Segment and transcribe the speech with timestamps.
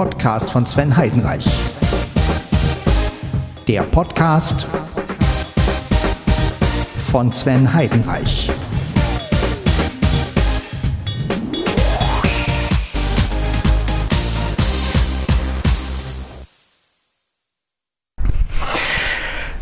[0.00, 1.44] Podcast von Sven Heidenreich.
[3.68, 4.66] Der Podcast
[7.10, 8.50] von Sven Heidenreich.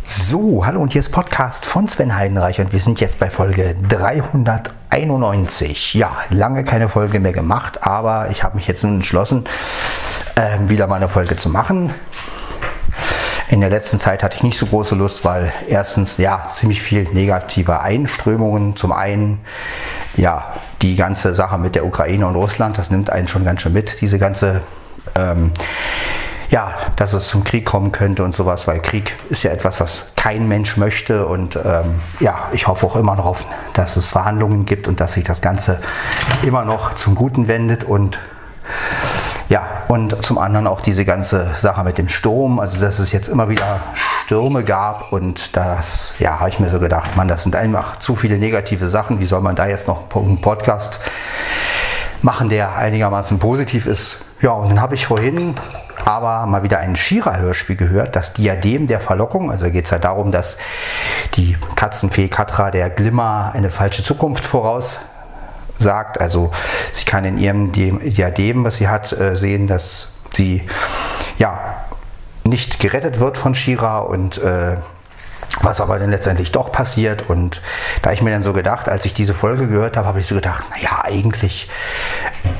[0.07, 3.75] So, hallo und hier ist Podcast von Sven Heidenreich und wir sind jetzt bei Folge
[3.89, 5.95] 391.
[5.95, 9.49] Ja, lange keine Folge mehr gemacht, aber ich habe mich jetzt nun entschlossen,
[10.39, 11.93] äh, wieder mal eine Folge zu machen.
[13.49, 17.05] In der letzten Zeit hatte ich nicht so große Lust, weil erstens ja ziemlich viel
[17.13, 18.77] negative Einströmungen.
[18.77, 19.41] Zum einen
[20.17, 23.73] ja die ganze Sache mit der Ukraine und Russland, das nimmt einen schon ganz schön
[23.73, 24.63] mit, diese ganze
[25.15, 25.53] ähm,
[26.51, 30.13] ja, dass es zum Krieg kommen könnte und sowas, weil Krieg ist ja etwas, was
[30.17, 31.27] kein Mensch möchte.
[31.27, 35.25] Und ähm, ja, ich hoffe auch immer darauf, dass es Verhandlungen gibt und dass sich
[35.25, 35.79] das Ganze
[36.43, 37.85] immer noch zum Guten wendet.
[37.85, 38.19] Und
[39.51, 43.29] ja, und zum anderen auch diese ganze Sache mit dem Sturm, also dass es jetzt
[43.29, 43.81] immer wieder
[44.25, 48.15] Stürme gab und das, ja, habe ich mir so gedacht, man, das sind einfach zu
[48.15, 49.19] viele negative Sachen.
[49.21, 51.01] Wie soll man da jetzt noch einen Podcast
[52.21, 54.21] machen, der einigermaßen positiv ist?
[54.43, 55.57] Ja, und dann habe ich vorhin
[56.05, 59.51] aber mal wieder ein Shira-Hörspiel gehört, das Diadem der Verlockung.
[59.51, 60.59] Also geht es halt darum, dass
[61.35, 65.01] die Katzenfee Katra der Glimmer eine falsche Zukunft voraus
[65.79, 66.21] sagt.
[66.21, 66.51] Also
[66.93, 70.63] sie kann in ihrem Diadem, was sie hat, äh, sehen, dass sie
[71.39, 71.85] ja
[72.45, 74.77] nicht gerettet wird von Shira und äh,
[75.63, 77.29] was aber dann letztendlich doch passiert.
[77.29, 77.63] Und
[78.03, 80.35] da ich mir dann so gedacht, als ich diese Folge gehört habe, habe ich so
[80.35, 81.69] gedacht, naja, eigentlich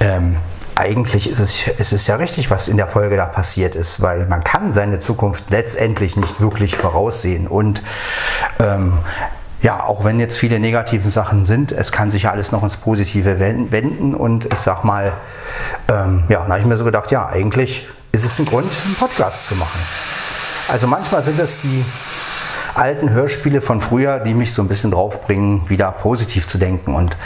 [0.01, 0.37] ähm,
[0.79, 4.27] eigentlich ist es, ist es ja richtig, was in der Folge da passiert ist, weil
[4.27, 7.49] man kann seine Zukunft letztendlich nicht wirklich voraussehen.
[7.49, 7.83] Und
[8.61, 8.99] ähm,
[9.63, 12.77] ja, auch wenn jetzt viele negative Sachen sind, es kann sich ja alles noch ins
[12.77, 14.15] Positive wenden.
[14.15, 15.13] Und ich sag mal,
[15.89, 18.95] ähm, ja, da habe ich mir so gedacht, ja, eigentlich ist es ein Grund, einen
[18.95, 19.81] Podcast zu machen.
[20.69, 21.85] Also manchmal sind es die
[22.75, 26.95] alten Hörspiele von früher, die mich so ein bisschen draufbringen, wieder positiv zu denken.
[26.95, 27.17] Und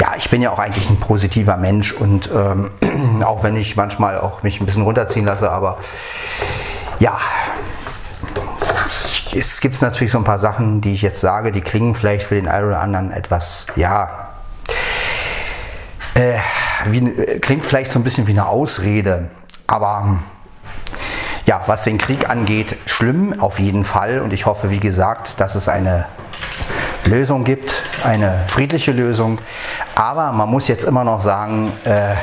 [0.00, 2.70] ja, ich bin ja auch eigentlich ein positiver Mensch und ähm,
[3.22, 5.78] auch wenn ich manchmal auch mich ein bisschen runterziehen lasse, aber
[6.98, 7.18] ja,
[9.38, 12.34] es gibt natürlich so ein paar Sachen, die ich jetzt sage, die klingen vielleicht für
[12.34, 14.30] den einen oder anderen etwas, ja,
[16.14, 16.38] äh,
[16.86, 19.30] wie, klingt vielleicht so ein bisschen wie eine Ausrede,
[19.66, 20.18] aber
[21.46, 24.20] ja, was den Krieg angeht, schlimm auf jeden Fall.
[24.20, 26.06] Und ich hoffe, wie gesagt, dass es eine
[27.04, 29.38] Lösung gibt, eine friedliche Lösung.
[29.94, 32.14] Aber man muss jetzt immer noch sagen, äh,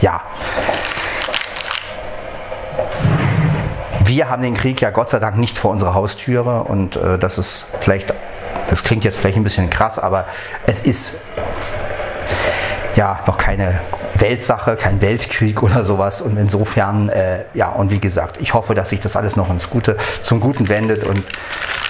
[0.00, 0.20] ja,
[4.12, 7.38] wir haben den Krieg ja Gott sei Dank nicht vor unserer Haustüre und äh, das
[7.38, 8.12] ist vielleicht,
[8.68, 10.26] das klingt jetzt vielleicht ein bisschen krass, aber
[10.66, 11.22] es ist
[12.94, 13.80] ja noch keine
[14.16, 16.20] Weltsache, kein Weltkrieg oder sowas.
[16.20, 19.70] Und insofern, äh, ja, und wie gesagt, ich hoffe, dass sich das alles noch ins
[19.70, 21.24] Gute, zum Guten wendet und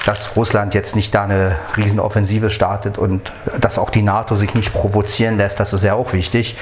[0.05, 4.73] dass Russland jetzt nicht da eine Riesenoffensive startet und dass auch die NATO sich nicht
[4.73, 6.57] provozieren lässt, das ist ja auch wichtig.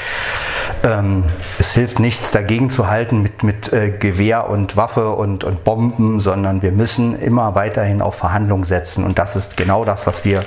[0.82, 1.24] Ähm,
[1.58, 6.20] es hilft nichts dagegen zu halten mit, mit äh, Gewehr und Waffe und, und Bomben,
[6.20, 10.40] sondern wir müssen immer weiterhin auf Verhandlungen setzen und das ist genau das, was wir,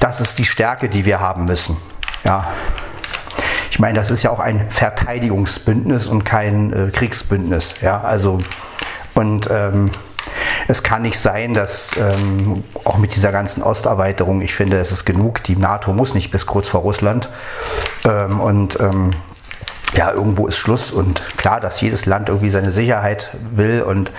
[0.00, 1.76] das ist die Stärke, die wir haben müssen.
[2.24, 2.46] Ja.
[3.70, 7.74] Ich meine, das ist ja auch ein Verteidigungsbündnis und kein äh, Kriegsbündnis.
[7.80, 8.38] Ja, also
[9.14, 9.90] und ähm,
[10.68, 15.04] es kann nicht sein, dass ähm, auch mit dieser ganzen Osterweiterung, ich finde, es ist
[15.04, 15.42] genug.
[15.44, 17.28] Die NATO muss nicht bis kurz vor Russland.
[18.04, 19.12] Ähm, und ähm,
[19.94, 24.10] ja, irgendwo ist Schluss und klar, dass jedes Land irgendwie seine Sicherheit will und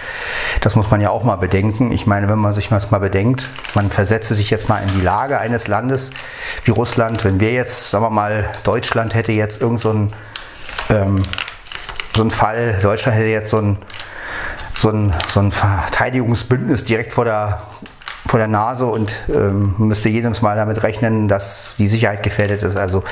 [0.61, 1.91] das muss man ja auch mal bedenken.
[1.91, 5.01] Ich meine, wenn man sich das mal bedenkt, man versetze sich jetzt mal in die
[5.01, 6.09] Lage eines Landes
[6.63, 10.13] wie Russland, wenn wir jetzt, sagen wir mal, Deutschland hätte jetzt irgend so ein,
[10.89, 11.23] ähm,
[12.15, 13.77] so ein Fall, Deutschland hätte jetzt so ein,
[14.79, 17.61] so ein, so ein Verteidigungsbündnis direkt vor der
[18.27, 22.75] vor der Nase und ähm, müsste jedes Mal damit rechnen, dass die Sicherheit gefährdet ist.
[22.75, 23.03] Also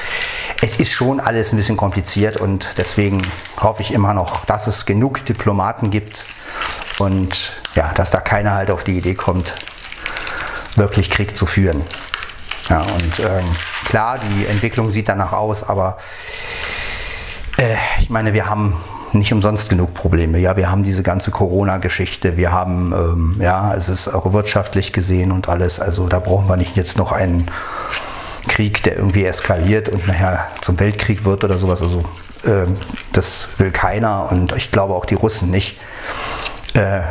[0.62, 3.22] es ist schon alles ein bisschen kompliziert und deswegen
[3.60, 6.24] hoffe ich immer noch, dass es genug Diplomaten gibt
[7.00, 9.56] und ja, dass da keiner halt auf die Idee kommt,
[10.76, 11.82] wirklich Krieg zu führen.
[12.70, 13.46] Ja, und ähm,
[13.86, 15.98] klar, die Entwicklung sieht danach aus, aber
[17.58, 18.76] äh, ich meine, wir haben
[19.14, 20.38] nicht umsonst genug Probleme.
[20.40, 25.32] Ja, wir haben diese ganze Corona-Geschichte, wir haben, ähm, ja, es ist auch wirtschaftlich gesehen
[25.32, 25.80] und alles.
[25.80, 27.48] Also da brauchen wir nicht jetzt noch einen
[28.48, 31.82] Krieg, der irgendwie eskaliert und nachher zum Weltkrieg wird oder sowas.
[31.82, 32.04] Also
[32.46, 32.78] ähm,
[33.14, 35.80] das will keiner und ich glaube auch die Russen nicht.
[36.74, 37.02] Äh,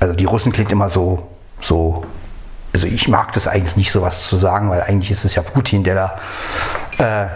[0.00, 1.26] also die Russen klingt immer so,
[1.60, 2.04] so
[2.76, 5.82] also ich mag das eigentlich nicht, sowas zu sagen, weil eigentlich ist es ja Putin,
[5.82, 6.20] der da
[6.98, 7.26] Äh,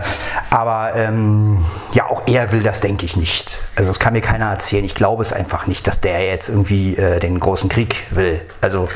[0.51, 3.59] aber ähm, ja, auch er will das, denke ich, nicht.
[3.77, 4.85] Also das kann mir keiner erzählen.
[4.85, 8.41] Ich glaube es einfach nicht, dass der jetzt irgendwie äh, den großen Krieg will.
[8.61, 8.89] Also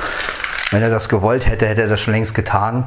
[0.71, 2.85] wenn er das gewollt hätte, hätte er das schon längst getan.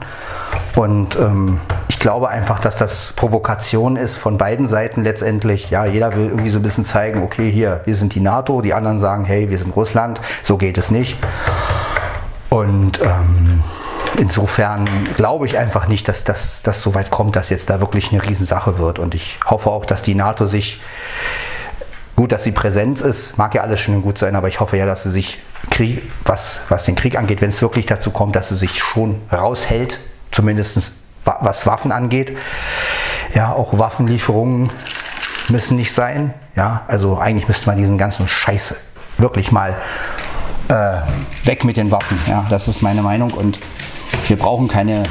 [0.75, 5.69] Und ähm, ich glaube einfach, dass das Provokation ist von beiden Seiten letztendlich.
[5.69, 8.73] Ja, jeder will irgendwie so ein bisschen zeigen, okay, hier, wir sind die NATO, die
[8.73, 11.17] anderen sagen, hey, wir sind Russland, so geht es nicht.
[12.49, 13.63] Und ähm,
[14.17, 14.85] insofern
[15.15, 18.79] glaube ich einfach nicht, dass das so weit kommt, dass jetzt da wirklich eine Riesensache
[18.79, 18.99] wird.
[18.99, 20.81] Und ich hoffe auch, dass die NATO sich,
[22.15, 24.77] gut, dass sie Präsenz ist, mag ja alles schön und gut sein, aber ich hoffe
[24.77, 28.35] ja, dass sie sich, Krieg, was, was den Krieg angeht, wenn es wirklich dazu kommt,
[28.35, 29.99] dass sie sich schon raushält,
[30.31, 30.93] zumindest
[31.23, 32.37] was Waffen angeht.
[33.33, 34.69] Ja, auch Waffenlieferungen
[35.49, 36.33] müssen nicht sein.
[36.55, 38.75] Ja, also eigentlich müsste man diesen ganzen Scheiß
[39.17, 39.75] wirklich mal
[40.69, 41.01] äh,
[41.43, 42.17] weg mit den Waffen.
[42.27, 43.59] Ja, das ist meine Meinung und
[44.27, 45.03] wir brauchen keine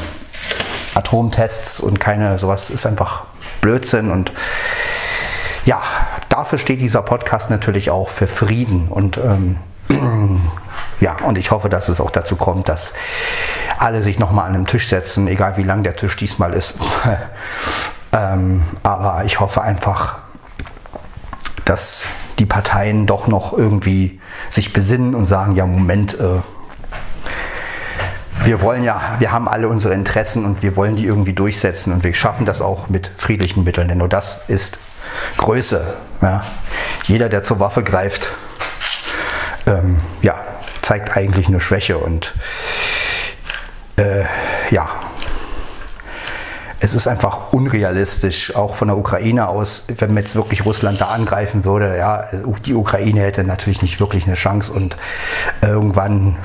[0.95, 3.25] Atomtests und keine sowas ist einfach
[3.61, 4.33] Blödsinn und
[5.65, 5.83] ja,
[6.29, 9.57] dafür steht dieser Podcast natürlich auch für Frieden und ähm,
[11.01, 12.95] ja, und ich hoffe, dass es auch dazu kommt, dass
[13.79, 16.79] alle sich nochmal an den Tisch setzen, egal wie lang der Tisch diesmal ist.
[18.13, 20.19] ähm, aber ich hoffe einfach,
[21.65, 22.05] dass
[22.39, 24.21] die Parteien doch noch irgendwie
[24.51, 26.41] sich besinnen und sagen, ja, Moment, äh,
[28.47, 32.05] wir wollen ja, wir haben alle unsere Interessen und wir wollen die irgendwie durchsetzen und
[32.05, 34.79] wir schaffen das auch mit friedlichen Mitteln, denn nur das ist
[35.37, 35.95] Größe.
[36.23, 36.45] Ja.
[37.05, 38.29] Jeder, der zur Waffe greift,
[39.67, 40.37] ähm, ja,
[40.81, 42.35] zeigt eigentlich eine Schwäche und
[43.97, 44.25] äh,
[44.71, 44.89] ja,
[46.79, 51.65] es ist einfach unrealistisch, auch von der Ukraine aus, wenn jetzt wirklich Russland da angreifen
[51.65, 52.25] würde, ja,
[52.65, 54.97] die Ukraine hätte natürlich nicht wirklich eine Chance und
[55.63, 56.37] irgendwann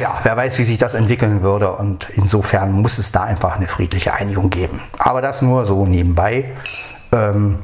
[0.00, 3.66] ja, wer weiß, wie sich das entwickeln würde und insofern muss es da einfach eine
[3.66, 4.80] friedliche Einigung geben.
[4.98, 6.46] Aber das nur so nebenbei.
[7.12, 7.58] Ähm,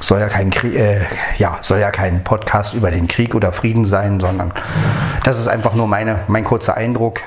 [0.00, 1.00] soll ja kein Krieg, äh,
[1.38, 4.52] ja, soll ja kein Podcast über den Krieg oder Frieden sein, sondern
[5.24, 7.20] das ist einfach nur meine, mein kurzer Eindruck.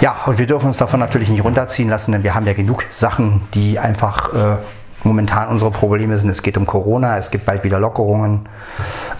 [0.00, 2.84] Ja, und wir dürfen uns davon natürlich nicht runterziehen lassen, denn wir haben ja genug
[2.92, 4.56] Sachen, die einfach äh,
[5.02, 6.28] momentan unsere Probleme sind.
[6.28, 8.48] Es geht um Corona, es gibt bald wieder Lockerungen.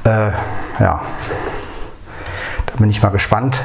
[0.05, 0.31] Äh,
[0.79, 1.03] ja,
[2.77, 3.63] bin ich mal gespannt.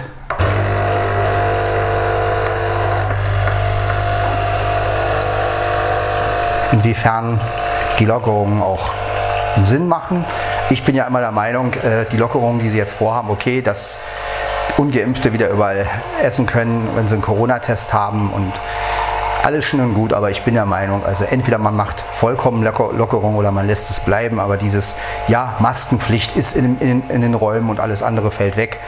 [6.71, 7.39] Inwiefern
[7.99, 8.89] die Lockerungen auch
[9.63, 10.25] Sinn machen.
[10.69, 13.97] Ich bin ja immer der Meinung, äh, die Lockerungen, die sie jetzt vorhaben, okay, dass
[14.77, 15.85] Ungeimpfte wieder überall
[16.21, 18.53] essen können, wenn sie einen Corona-Test haben und
[19.43, 22.91] alles schön und gut, aber ich bin der Meinung, also entweder man macht vollkommen Locker
[22.93, 24.95] Lockerung oder man lässt es bleiben, aber dieses,
[25.27, 28.79] ja, Maskenpflicht ist in, in, in den Räumen und alles andere fällt weg.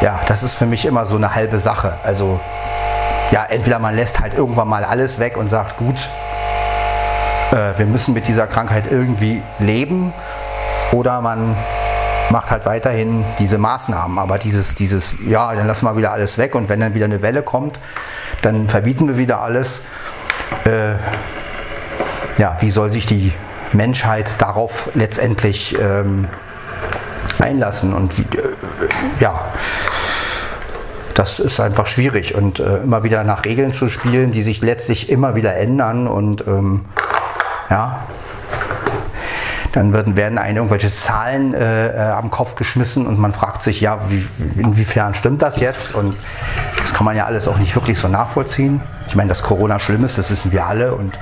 [0.00, 1.98] Ja, das ist für mich immer so eine halbe Sache.
[2.02, 2.38] Also,
[3.30, 6.08] ja, entweder man lässt halt irgendwann mal alles weg und sagt, gut,
[7.50, 10.12] äh, wir müssen mit dieser Krankheit irgendwie leben,
[10.92, 11.56] oder man
[12.30, 14.18] macht halt weiterhin diese Maßnahmen.
[14.18, 17.22] Aber dieses, dieses, ja, dann lassen wir wieder alles weg und wenn dann wieder eine
[17.22, 17.80] Welle kommt,
[18.42, 19.82] dann verbieten wir wieder alles.
[20.64, 20.94] Äh,
[22.38, 23.32] ja, wie soll sich die
[23.72, 26.28] Menschheit darauf letztendlich ähm,
[27.38, 27.94] einlassen?
[27.94, 28.54] Und wie, äh,
[29.20, 29.40] ja,
[31.14, 35.10] das ist einfach schwierig und äh, immer wieder nach Regeln zu spielen, die sich letztlich
[35.10, 36.84] immer wieder ändern und ähm,
[37.70, 38.06] ja,
[39.72, 43.80] dann werden, werden einem irgendwelche Zahlen äh, äh, am Kopf geschmissen und man fragt sich,
[43.80, 45.94] ja, wie, inwiefern stimmt das jetzt?
[45.94, 46.16] Und
[46.78, 48.80] das kann man ja alles auch nicht wirklich so nachvollziehen.
[49.08, 50.94] Ich meine, dass Corona schlimm ist, das wissen wir alle.
[50.94, 51.18] Und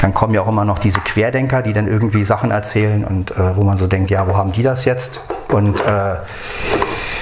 [0.00, 3.56] dann kommen ja auch immer noch diese Querdenker, die dann irgendwie Sachen erzählen und äh,
[3.56, 5.20] wo man so denkt, ja, wo haben die das jetzt?
[5.48, 6.16] Und äh,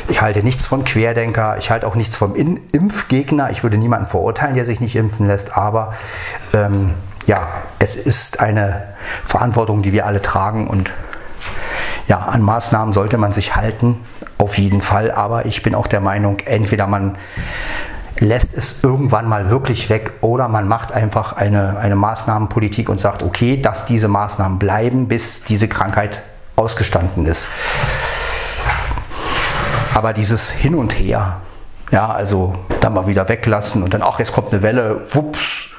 [0.09, 3.51] ich halte nichts von Querdenker, ich halte auch nichts vom In Impfgegner.
[3.51, 5.95] Ich würde niemanden verurteilen, der sich nicht impfen lässt, aber
[6.53, 6.95] ähm,
[7.27, 7.49] ja,
[7.79, 10.91] es ist eine Verantwortung, die wir alle tragen und
[12.09, 14.01] ja, an Maßnahmen sollte man sich halten,
[14.39, 15.11] auf jeden Fall.
[15.11, 17.17] Aber ich bin auch der Meinung, entweder man
[18.19, 23.23] lässt es irgendwann mal wirklich weg oder man macht einfach eine, eine Maßnahmenpolitik und sagt,
[23.23, 26.23] okay, dass diese Maßnahmen bleiben, bis diese Krankheit
[26.57, 27.47] ausgestanden ist.
[29.95, 31.41] Aber dieses Hin und Her,
[31.91, 35.72] ja, also dann mal wieder weglassen und dann, ach, jetzt kommt eine Welle, wups,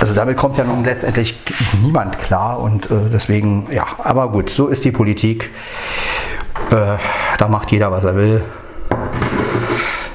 [0.00, 1.38] also damit kommt ja nun letztendlich
[1.82, 5.50] niemand klar und äh, deswegen, ja, aber gut, so ist die Politik.
[6.70, 6.96] Äh,
[7.38, 8.44] da macht jeder, was er will.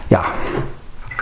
[0.10, 0.26] Ja,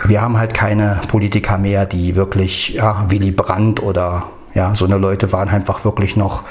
[0.04, 4.96] wir haben halt keine Politiker mehr, die wirklich, ja, Willy Brandt oder ja, so eine
[4.96, 6.42] Leute waren einfach wirklich noch,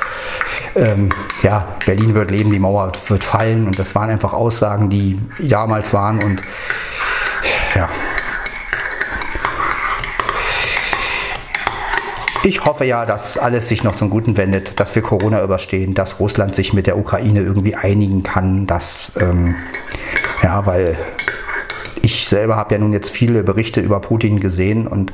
[0.75, 1.09] ähm,
[1.43, 5.93] ja, Berlin wird leben, die Mauer wird fallen und das waren einfach Aussagen, die damals
[5.93, 6.41] waren und
[7.75, 7.89] ja,
[12.43, 16.19] ich hoffe ja, dass alles sich noch zum Guten wendet, dass wir Corona überstehen, dass
[16.19, 19.55] Russland sich mit der Ukraine irgendwie einigen kann, dass, ähm,
[20.41, 20.97] ja, weil
[22.01, 25.11] ich selber habe ja nun jetzt viele Berichte über Putin gesehen und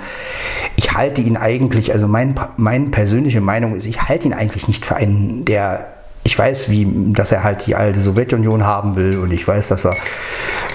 [0.76, 4.86] ich halte ihn eigentlich, also mein, meine persönliche Meinung ist, ich halte ihn eigentlich nicht
[4.86, 5.88] für einen, der,
[6.24, 9.86] ich weiß, wie, dass er halt die alte Sowjetunion haben will und ich weiß, dass
[9.86, 9.96] er,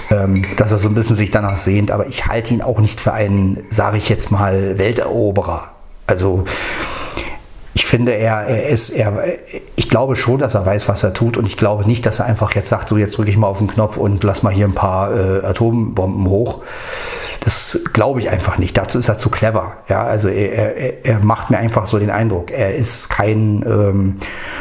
[0.09, 2.99] ähm, dass er so ein bisschen sich danach sehnt, aber ich halte ihn auch nicht
[2.99, 5.69] für einen, sage ich jetzt mal, Welteroberer.
[6.11, 6.43] Also
[7.73, 9.13] ich finde, er, er ist, er,
[9.77, 12.25] ich glaube schon, dass er weiß, was er tut und ich glaube nicht, dass er
[12.25, 14.65] einfach jetzt sagt, so jetzt drücke ich mal auf den Knopf und lass mal hier
[14.65, 16.61] ein paar äh, Atombomben hoch.
[17.39, 18.77] Das glaube ich einfach nicht.
[18.77, 19.77] Dazu ist er zu clever.
[19.87, 22.51] Ja, also er, er, er macht mir einfach so den Eindruck.
[22.51, 24.17] Er ist kein, ähm,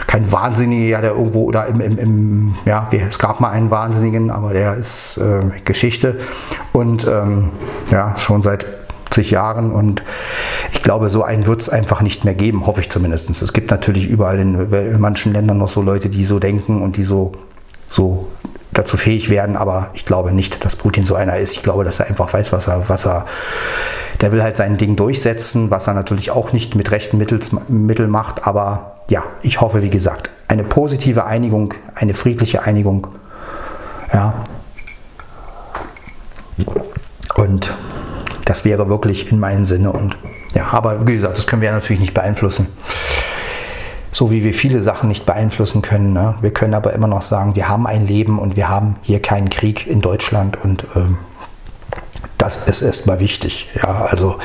[0.06, 4.54] kein Wahnsinniger, der irgendwo oder im, im, im, ja, es gab mal einen Wahnsinnigen, aber
[4.54, 6.18] der ist äh, Geschichte
[6.72, 7.50] und ähm,
[7.90, 8.64] ja, schon seit
[9.10, 10.02] zig Jahren und
[10.72, 13.30] ich glaube, so einen wird es einfach nicht mehr geben, hoffe ich zumindest.
[13.30, 16.96] Es gibt natürlich überall in, in manchen Ländern noch so Leute, die so denken und
[16.96, 17.32] die so,
[17.86, 18.28] so
[18.72, 21.52] dazu fähig werden, aber ich glaube nicht, dass Putin so einer ist.
[21.52, 23.26] Ich glaube, dass er einfach weiß, was er, was er,
[24.20, 28.46] der will halt sein Ding durchsetzen, was er natürlich auch nicht mit rechten Mitteln macht,
[28.46, 33.08] aber ja, ich hoffe, wie gesagt, eine positive Einigung, eine friedliche Einigung,
[34.12, 34.34] ja.
[37.36, 37.72] Und
[38.50, 40.16] das wäre wirklich in meinem Sinne und
[40.54, 42.66] ja, aber wie gesagt, das können wir natürlich nicht beeinflussen
[44.12, 46.12] so wie wir viele Sachen nicht beeinflussen können.
[46.12, 46.34] Ne?
[46.40, 49.50] Wir können aber immer noch sagen, wir haben ein Leben und wir haben hier keinen
[49.50, 51.18] Krieg in Deutschland und ähm,
[52.36, 53.68] das ist erstmal wichtig.
[53.80, 54.36] Ja, also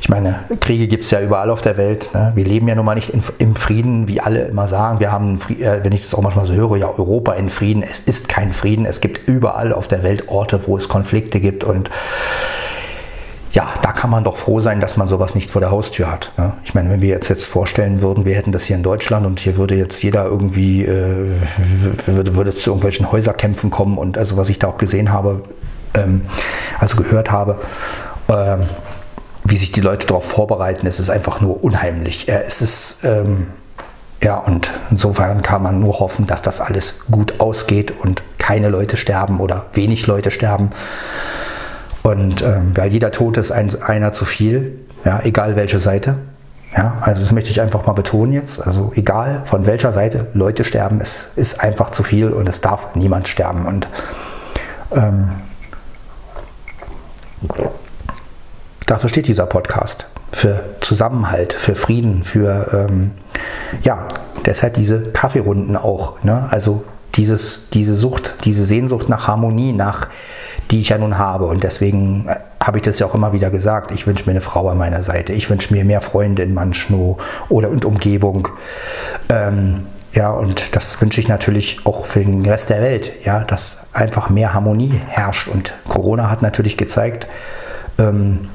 [0.00, 2.10] ich meine, Kriege gibt es ja überall auf der Welt.
[2.14, 2.32] Ne?
[2.34, 5.00] Wir leben ja nun mal nicht in, im Frieden, wie alle immer sagen.
[5.00, 7.82] Wir haben, äh, wenn ich das auch manchmal so höre, ja, Europa in Frieden.
[7.82, 8.86] Es ist kein Frieden.
[8.86, 11.90] Es gibt überall auf der Welt Orte, wo es Konflikte gibt und
[13.54, 16.32] ja, da kann man doch froh sein, dass man sowas nicht vor der Haustür hat.
[16.36, 16.52] Ne?
[16.64, 19.38] Ich meine, wenn wir jetzt, jetzt vorstellen würden, wir hätten das hier in Deutschland und
[19.38, 21.30] hier würde jetzt jeder irgendwie, äh,
[22.06, 25.44] würde, würde zu irgendwelchen Häuserkämpfen kommen und also was ich da auch gesehen habe,
[25.94, 26.22] ähm,
[26.80, 27.60] also gehört habe,
[28.28, 28.60] ähm,
[29.44, 32.28] wie sich die Leute darauf vorbereiten, es ist einfach nur unheimlich.
[32.28, 33.46] Äh, es ist, ähm,
[34.20, 38.96] ja, und insofern kann man nur hoffen, dass das alles gut ausgeht und keine Leute
[38.96, 40.72] sterben oder wenig Leute sterben.
[42.04, 46.16] Und ähm, weil jeder Tote ist ein, einer zu viel, ja, egal welche Seite.
[46.76, 48.64] Ja, also das möchte ich einfach mal betonen jetzt.
[48.64, 52.94] Also egal von welcher Seite Leute sterben, es ist einfach zu viel und es darf
[52.94, 53.64] niemand sterben.
[53.64, 53.88] Und
[54.92, 55.30] ähm,
[58.86, 60.06] dafür steht dieser Podcast.
[60.30, 63.12] Für Zusammenhalt, für Frieden, für ähm,
[63.82, 64.08] ja,
[64.44, 66.22] deshalb diese Kaffeerunden auch.
[66.22, 66.48] Ne?
[66.50, 66.84] Also
[67.14, 70.08] dieses, diese Sucht, diese Sehnsucht nach Harmonie, nach
[70.70, 71.46] die ich ja nun habe.
[71.46, 73.90] Und deswegen äh, habe ich das ja auch immer wieder gesagt.
[73.90, 75.32] Ich wünsche mir eine Frau an meiner Seite.
[75.32, 78.48] Ich wünsche mir mehr Freunde in Manschnow oder in Umgebung.
[79.28, 83.78] Ähm, ja, und das wünsche ich natürlich auch für den Rest der Welt, ja, dass
[83.92, 85.48] einfach mehr Harmonie herrscht.
[85.48, 87.26] Und Corona hat natürlich gezeigt,
[87.98, 88.48] ähm,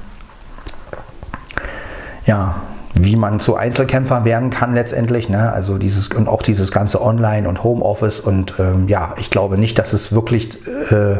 [2.26, 2.62] ja,
[2.94, 5.30] wie man zu Einzelkämpfer werden kann letztendlich.
[5.30, 5.52] Ne?
[5.52, 9.78] Also dieses und auch dieses ganze Online und Homeoffice und ähm, ja, ich glaube nicht,
[9.80, 10.58] dass es wirklich
[10.92, 11.18] äh,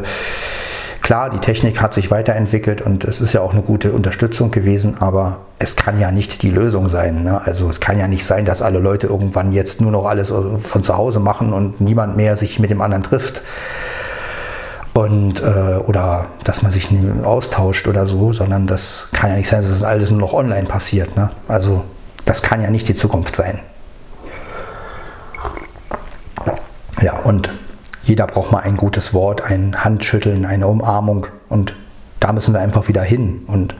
[1.10, 4.98] Klar, die Technik hat sich weiterentwickelt und es ist ja auch eine gute Unterstützung gewesen,
[5.00, 7.24] aber es kann ja nicht die Lösung sein.
[7.24, 7.40] Ne?
[7.44, 10.58] Also es kann ja nicht sein, dass alle Leute irgendwann jetzt nur noch alles äh,
[10.58, 13.42] von zu Hause machen und niemand mehr sich mit dem anderen trifft.
[14.94, 16.88] Und, äh, oder dass man sich
[17.24, 20.68] austauscht oder so, sondern das kann ja nicht sein, dass das alles nur noch online
[20.68, 21.16] passiert.
[21.16, 21.30] Ne?
[21.48, 21.82] Also
[22.24, 23.58] das kann ja nicht die Zukunft sein.
[27.02, 27.50] Ja, und
[28.02, 31.74] jeder braucht mal ein gutes Wort, ein Handschütteln, eine Umarmung und
[32.18, 33.42] da müssen wir einfach wieder hin.
[33.46, 33.74] Und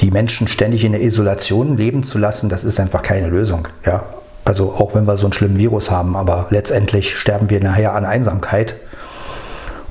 [0.00, 3.68] die Menschen ständig in der Isolation leben zu lassen, das ist einfach keine Lösung.
[3.84, 4.04] Ja?
[4.44, 8.04] Also auch wenn wir so einen schlimmen Virus haben, aber letztendlich sterben wir nachher an
[8.04, 8.74] Einsamkeit.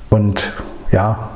[0.08, 0.52] Und
[0.90, 1.30] ja,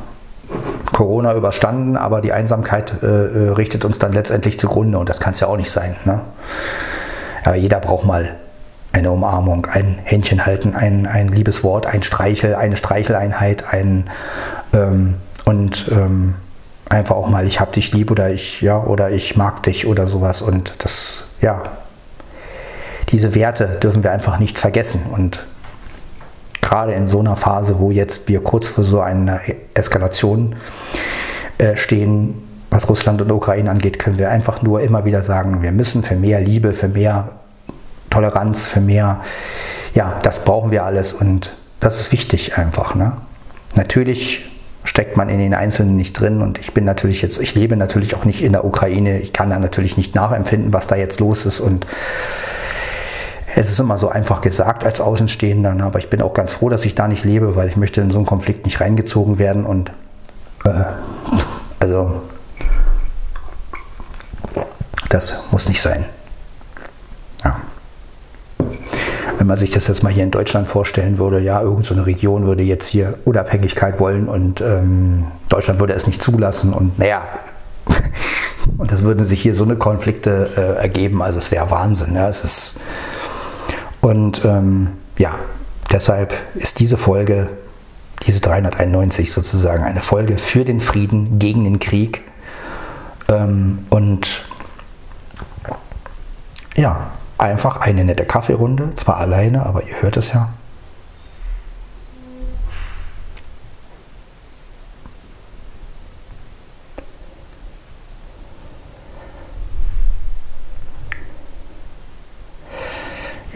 [0.93, 5.33] Corona überstanden, aber die Einsamkeit äh, äh richtet uns dann letztendlich zugrunde und das kann
[5.33, 5.97] es ja auch nicht sein.
[6.05, 6.21] Ne?
[7.45, 8.37] Aber jeder braucht mal
[8.93, 14.11] eine Umarmung, ein Händchen halten, ein, ein liebes Wort, ein Streichel, eine Streicheleinheit, ein
[14.73, 16.35] ähm, und ähm,
[16.89, 20.07] einfach auch mal ich hab dich lieb oder ich ja oder ich mag dich oder
[20.07, 21.63] sowas und das ja.
[23.11, 25.45] Diese Werte dürfen wir einfach nicht vergessen und
[26.61, 29.41] gerade in so einer Phase, wo jetzt wir kurz vor so einer
[29.75, 30.57] Eskalation
[31.59, 35.73] äh, stehen, was Russland und Ukraine angeht, können wir einfach nur immer wieder sagen, wir
[35.73, 37.40] müssen für mehr Liebe, für mehr
[38.11, 39.21] Toleranz, für mehr,
[39.95, 42.95] ja, das brauchen wir alles und das ist wichtig einfach.
[42.95, 43.13] Ne?
[43.77, 44.51] Natürlich
[44.85, 46.43] steckt man in den Einzelnen nicht drin.
[46.43, 49.21] Und ich bin natürlich jetzt, ich lebe natürlich auch nicht in der Ukraine.
[49.21, 51.61] Ich kann da natürlich nicht nachempfinden, was da jetzt los ist.
[51.61, 51.87] Und
[53.55, 55.85] es ist immer so einfach gesagt als Außenstehender, ne?
[55.85, 58.11] aber ich bin auch ganz froh, dass ich da nicht lebe, weil ich möchte in
[58.11, 59.67] so einen Konflikt nicht reingezogen werden.
[59.67, 59.91] Und
[60.65, 60.85] äh,
[61.81, 62.23] also
[65.09, 66.05] das muss nicht sein.
[67.45, 67.61] Ja.
[69.41, 72.45] Wenn man sich das jetzt mal hier in Deutschland vorstellen würde, ja, irgendeine so Region
[72.45, 77.23] würde jetzt hier Unabhängigkeit wollen und ähm, Deutschland würde es nicht zulassen und naja,
[78.77, 82.17] und das würden sich hier so eine Konflikte äh, ergeben, also es wäre Wahnsinn.
[82.17, 82.81] Ja, es ist,
[84.03, 85.37] und ähm, ja,
[85.91, 87.49] deshalb ist diese Folge,
[88.27, 92.21] diese 391 sozusagen, eine Folge für den Frieden, gegen den Krieg.
[93.31, 94.43] Ähm, und
[96.77, 100.53] ja, einfach eine nette Kaffeerunde, zwar alleine, aber ihr hört es ja.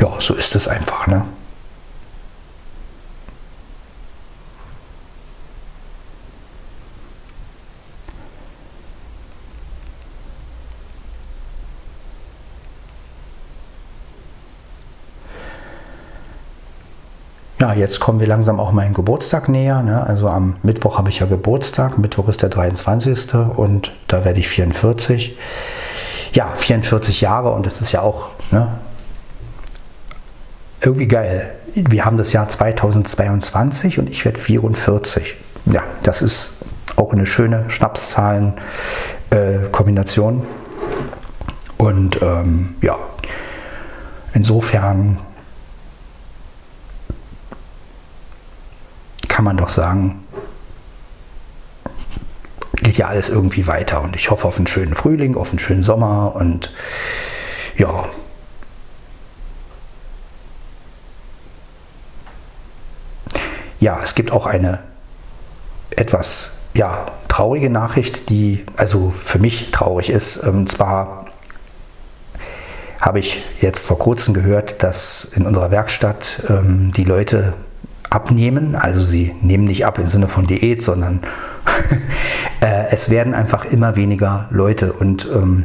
[0.00, 1.24] Ja, so ist es einfach, ne?
[17.60, 19.80] Ja, jetzt kommen wir langsam auch meinem Geburtstag näher.
[19.82, 20.04] Ne?
[20.04, 21.98] Also am Mittwoch habe ich ja Geburtstag.
[21.98, 23.32] Mittwoch ist der 23.
[23.56, 25.38] und da werde ich 44.
[26.32, 28.66] Ja, 44 Jahre und das ist ja auch ne,
[30.80, 31.52] irgendwie geil.
[31.74, 35.36] Wir haben das Jahr 2022 und ich werde 44.
[35.66, 36.56] Ja, das ist
[36.96, 40.40] auch eine schöne Schnapszahlen-Kombination.
[40.40, 42.96] Äh, und ähm, ja,
[44.32, 45.18] insofern
[49.34, 50.24] kann man doch sagen,
[52.76, 54.00] geht ja alles irgendwie weiter.
[54.00, 56.72] Und ich hoffe auf einen schönen Frühling, auf einen schönen Sommer und
[57.76, 58.04] ja.
[63.80, 64.78] Ja, es gibt auch eine
[65.90, 70.36] etwas ja, traurige Nachricht, die also für mich traurig ist.
[70.36, 71.26] Und zwar
[73.00, 77.54] habe ich jetzt vor kurzem gehört, dass in unserer Werkstatt ähm, die Leute
[78.14, 78.76] abnehmen.
[78.76, 81.20] Also sie nehmen nicht ab im Sinne von Diät, sondern
[82.60, 85.64] äh, es werden einfach immer weniger Leute und ähm,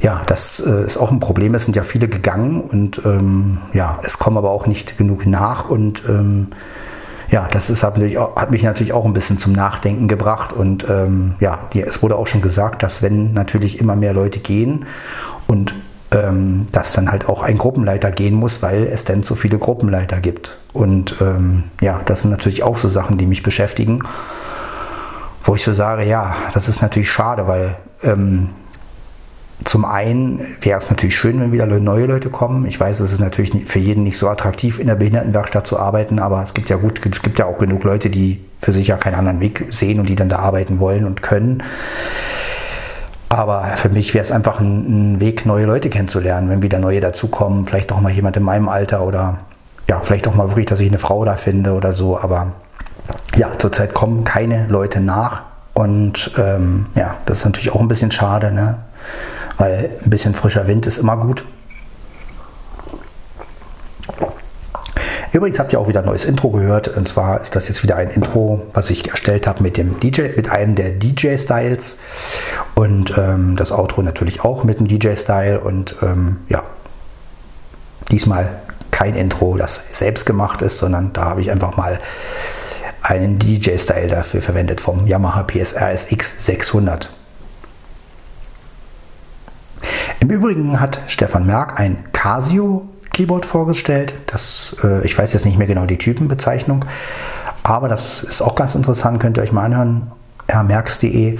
[0.00, 1.54] ja, das äh, ist auch ein Problem.
[1.54, 5.68] Es sind ja viele gegangen und ähm, ja, es kommen aber auch nicht genug nach
[5.68, 6.48] und ähm,
[7.30, 10.88] ja, das ist, hat, mich hat mich natürlich auch ein bisschen zum Nachdenken gebracht und
[10.88, 14.86] ähm, ja, die, es wurde auch schon gesagt, dass wenn natürlich immer mehr Leute gehen
[15.46, 15.74] und
[16.14, 20.20] ähm, dass dann halt auch ein Gruppenleiter gehen muss, weil es dann so viele Gruppenleiter
[20.20, 20.56] gibt.
[20.72, 24.00] Und ähm, ja, das sind natürlich auch so Sachen, die mich beschäftigen,
[25.42, 28.50] wo ich so sage, ja, das ist natürlich schade, weil ähm,
[29.64, 32.66] zum einen wäre es natürlich schön, wenn wieder neue Leute kommen.
[32.66, 36.18] Ich weiß, es ist natürlich für jeden nicht so attraktiv, in der Behindertenwerkstatt zu arbeiten,
[36.18, 38.96] aber es gibt ja gut, es gibt ja auch genug Leute, die für sich ja
[38.96, 41.62] keinen anderen Weg sehen und die dann da arbeiten wollen und können.
[43.34, 47.00] Aber für mich wäre es einfach ein, ein, Weg, neue Leute kennenzulernen, wenn wieder neue
[47.00, 47.66] dazukommen.
[47.66, 49.38] Vielleicht auch mal jemand in meinem Alter oder
[49.88, 52.18] ja, vielleicht auch mal wirklich, dass ich eine Frau da finde oder so.
[52.18, 52.52] Aber
[53.36, 55.42] ja, zurzeit kommen keine Leute nach.
[55.74, 58.78] Und ähm, ja, das ist natürlich auch ein bisschen schade, ne?
[59.58, 61.44] weil ein bisschen frischer Wind ist immer gut.
[65.34, 66.86] Übrigens habt ihr auch wieder ein neues Intro gehört.
[66.96, 70.28] Und zwar ist das jetzt wieder ein Intro, was ich erstellt habe mit dem DJ,
[70.36, 71.98] mit einem der DJ-Styles.
[72.76, 75.58] Und ähm, das Outro natürlich auch mit dem DJ-Style.
[75.58, 76.62] Und ähm, ja,
[78.12, 78.48] diesmal
[78.92, 81.98] kein Intro, das selbst gemacht ist, sondern da habe ich einfach mal
[83.02, 87.10] einen DJ-Style dafür verwendet vom Yamaha PSR SX 600.
[90.20, 94.14] Im Übrigen hat Stefan Merck ein Casio Keyboard vorgestellt.
[94.26, 96.84] Das, äh, ich weiß jetzt nicht mehr genau die Typenbezeichnung,
[97.62, 100.12] aber das ist auch ganz interessant, könnt ihr euch mal anhören.
[100.66, 101.38] merks.de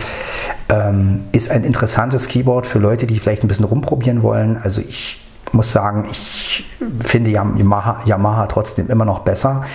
[0.71, 4.57] ähm, ist ein interessantes Keyboard für Leute, die vielleicht ein bisschen rumprobieren wollen.
[4.57, 5.21] Also ich
[5.53, 6.65] muss sagen, ich
[7.01, 9.67] finde Yamaha, Yamaha trotzdem immer noch besser.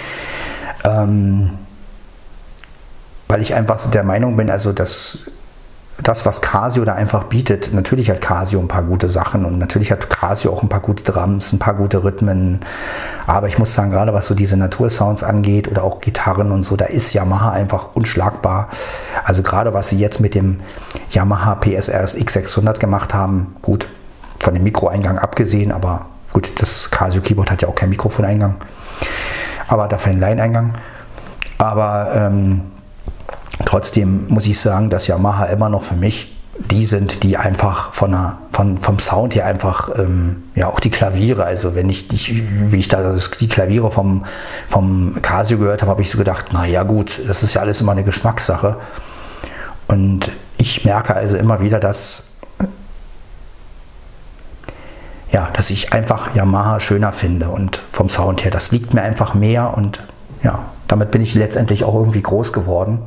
[0.84, 1.52] Ähm,
[3.28, 5.30] weil ich einfach der Meinung bin, also dass
[6.04, 9.92] das, was Casio da einfach bietet, natürlich hat Casio ein paar gute Sachen und natürlich
[9.92, 12.62] hat Casio auch ein paar gute Drums, ein paar gute Rhythmen.
[13.28, 16.76] Aber ich muss sagen, gerade was so diese Natursounds angeht oder auch Gitarren und so,
[16.76, 18.70] da ist Yamaha einfach unschlagbar.
[19.24, 20.62] Also gerade was sie jetzt mit dem
[21.12, 23.88] Yamaha PSRS X600 gemacht haben, gut,
[24.40, 28.56] von dem Mikroeingang abgesehen, aber gut, das Casio Keyboard hat ja auch keinen Mikrofoneingang,
[29.68, 30.74] aber dafür einen Line-Eingang.
[31.58, 32.62] Aber ähm,
[33.66, 38.12] trotzdem muss ich sagen, dass Yamaha immer noch für mich die sind, die einfach von
[38.12, 42.44] der, von, vom Sound her einfach, ähm, ja, auch die Klaviere, also wenn ich, ich
[42.72, 44.26] wie ich da das, die Klaviere vom,
[44.68, 47.80] vom Casio gehört habe, habe ich so gedacht, na ja gut, das ist ja alles
[47.80, 48.78] immer eine Geschmackssache.
[49.88, 52.38] Und ich merke also immer wieder, dass,
[55.32, 59.34] ja, dass ich einfach Yamaha schöner finde und vom Sound her, das liegt mir einfach
[59.34, 60.04] mehr und
[60.44, 63.00] ja, damit bin ich letztendlich auch irgendwie groß geworden.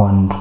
[0.00, 0.34] Und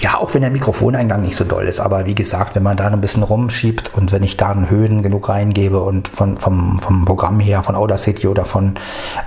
[0.00, 1.80] Ja, auch wenn der Mikrofoneingang nicht so doll ist.
[1.80, 5.02] Aber wie gesagt, wenn man da ein bisschen rumschiebt und wenn ich da einen Höhen
[5.02, 8.76] genug reingebe und von, vom, vom Programm her, von Audacity oder von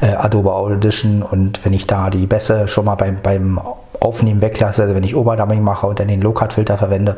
[0.01, 3.59] äh, Adobe Audition und wenn ich da die Bässe schon mal beim, beim
[3.99, 7.17] Aufnehmen weglasse, also wenn ich Oberdumming mache und dann den Low-Cut-Filter verwende,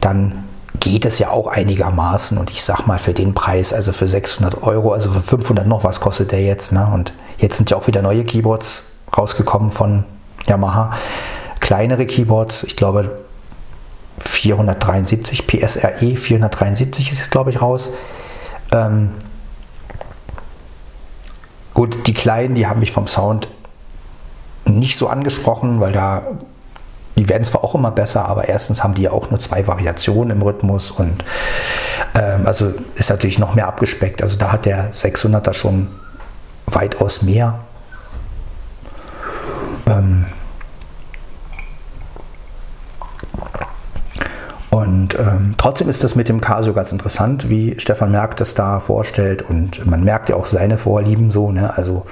[0.00, 0.44] dann
[0.82, 4.64] geht es ja auch einigermaßen und ich sag mal für den Preis, also für 600
[4.64, 6.90] Euro, also für 500 noch was kostet der jetzt, ne?
[6.92, 10.04] Und jetzt sind ja auch wieder neue Keyboards rausgekommen von
[10.48, 10.92] Yamaha
[11.62, 13.12] kleinere Keyboards, ich glaube
[14.18, 17.90] 473 PSRE 473 ist jetzt glaube ich raus.
[18.72, 19.12] Ähm,
[21.72, 23.46] gut, die kleinen, die haben mich vom Sound
[24.64, 26.24] nicht so angesprochen, weil da
[27.16, 30.36] die werden zwar auch immer besser, aber erstens haben die ja auch nur zwei Variationen
[30.36, 31.24] im Rhythmus und
[32.14, 34.22] ähm, also ist natürlich noch mehr abgespeckt.
[34.22, 35.88] Also da hat der 600er schon
[36.66, 37.60] weitaus mehr.
[39.86, 40.26] Ähm,
[44.72, 48.80] Und ähm, trotzdem ist das mit dem Casio ganz interessant, wie Stefan Merck das da
[48.80, 49.42] vorstellt.
[49.42, 51.52] Und man merkt ja auch seine Vorlieben so.
[51.52, 51.76] Ne?
[51.76, 52.06] Also,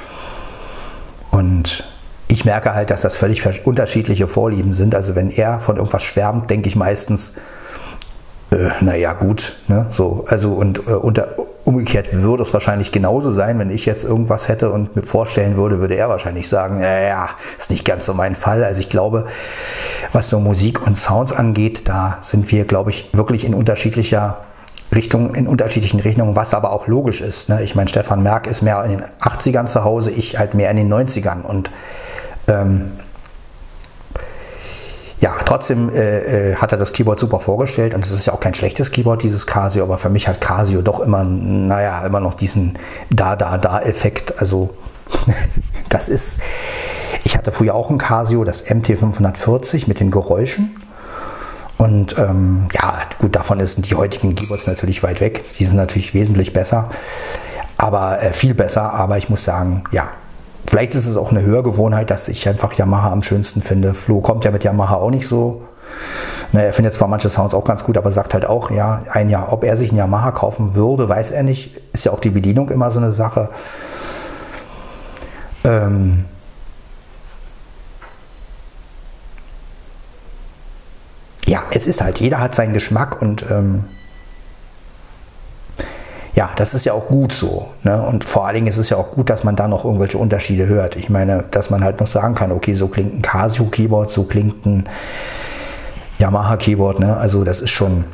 [1.30, 1.89] und
[2.30, 4.94] ich merke halt, dass das völlig unterschiedliche Vorlieben sind.
[4.94, 7.34] Also wenn er von irgendwas schwärmt, denke ich meistens,
[8.52, 9.56] äh, naja, gut.
[9.66, 9.86] Ne?
[9.90, 14.46] So, also und äh, unter, umgekehrt würde es wahrscheinlich genauso sein, wenn ich jetzt irgendwas
[14.46, 18.14] hätte und mir vorstellen würde, würde er wahrscheinlich sagen, ja, ja, ist nicht ganz so
[18.14, 18.62] mein Fall.
[18.62, 19.26] Also ich glaube,
[20.12, 24.38] was so Musik und Sounds angeht, da sind wir, glaube ich, wirklich in unterschiedlicher
[24.94, 27.48] Richtung, in unterschiedlichen Richtungen, was aber auch logisch ist.
[27.48, 27.62] Ne?
[27.62, 30.76] Ich meine, Stefan Merck ist mehr in den 80ern zu Hause, ich halt mehr in
[30.76, 31.70] den 90ern und
[32.48, 32.92] ähm,
[35.20, 38.40] ja, trotzdem äh, äh, hat er das Keyboard super vorgestellt und es ist ja auch
[38.40, 42.34] kein schlechtes Keyboard, dieses Casio, aber für mich hat Casio doch immer, naja, immer noch
[42.34, 42.78] diesen
[43.10, 44.40] Da-Da-Da-Effekt.
[44.40, 44.70] Also
[45.90, 46.40] das ist,
[47.24, 50.76] ich hatte früher auch ein Casio, das MT540 mit den Geräuschen.
[51.76, 55.44] Und ähm, ja, gut, davon sind die heutigen Keyboards natürlich weit weg.
[55.58, 56.90] Die sind natürlich wesentlich besser,
[57.76, 58.92] aber äh, viel besser.
[58.92, 60.08] Aber ich muss sagen, ja,
[60.70, 63.92] Vielleicht ist es auch eine Hörgewohnheit, dass ich einfach Yamaha am schönsten finde.
[63.92, 65.62] Flo kommt ja mit Yamaha auch nicht so.
[66.52, 69.28] Na, er findet zwar manche Sounds auch ganz gut, aber sagt halt auch, ja, ein
[69.28, 71.82] Jahr, ob er sich ein Yamaha kaufen würde, weiß er nicht.
[71.92, 73.48] Ist ja auch die Bedienung immer so eine Sache.
[75.64, 76.26] Ähm
[81.46, 83.86] ja, es ist halt, jeder hat seinen Geschmack und ähm
[86.40, 87.68] ja, das ist ja auch gut so.
[87.82, 88.00] Ne?
[88.00, 90.66] Und vor allen Dingen ist es ja auch gut, dass man da noch irgendwelche Unterschiede
[90.66, 90.96] hört.
[90.96, 94.64] Ich meine, dass man halt noch sagen kann, okay, so klingt ein Casio-Keyboard, so klingt
[94.64, 94.84] ein
[96.18, 96.98] Yamaha-Keyboard.
[96.98, 97.14] Ne?
[97.14, 98.06] Also das ist schon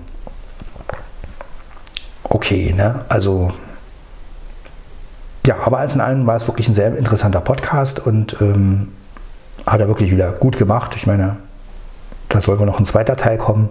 [2.25, 2.75] okay.
[2.77, 3.05] Ne?
[3.09, 3.53] Also
[5.47, 8.89] ja, aber alles in allem war es wirklich ein sehr interessanter Podcast und ähm,
[9.65, 10.97] hat er wirklich wieder gut gemacht.
[10.97, 11.37] Ich meine,
[12.29, 13.69] da soll wohl noch ein zweiter Teil kommen.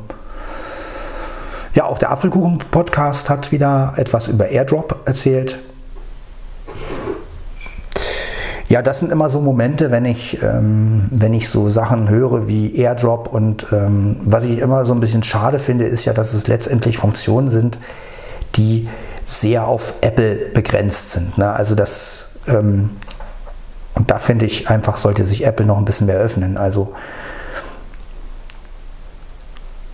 [1.75, 5.59] Ja, auch der Apfelkuchen-Podcast hat wieder etwas über Airdrop erzählt.
[8.69, 12.77] Ja, das sind immer so Momente, wenn ich, ähm, wenn ich so Sachen höre wie
[12.77, 16.47] Airdrop und ähm, was ich immer so ein bisschen schade finde, ist ja, dass es
[16.47, 17.77] letztendlich Funktionen sind,
[18.55, 18.87] die
[19.25, 21.37] sehr auf Apple begrenzt sind.
[21.37, 21.51] Ne?
[21.51, 22.91] Also das, ähm,
[23.95, 26.55] und da finde ich einfach, sollte sich Apple noch ein bisschen mehr öffnen.
[26.55, 26.93] Also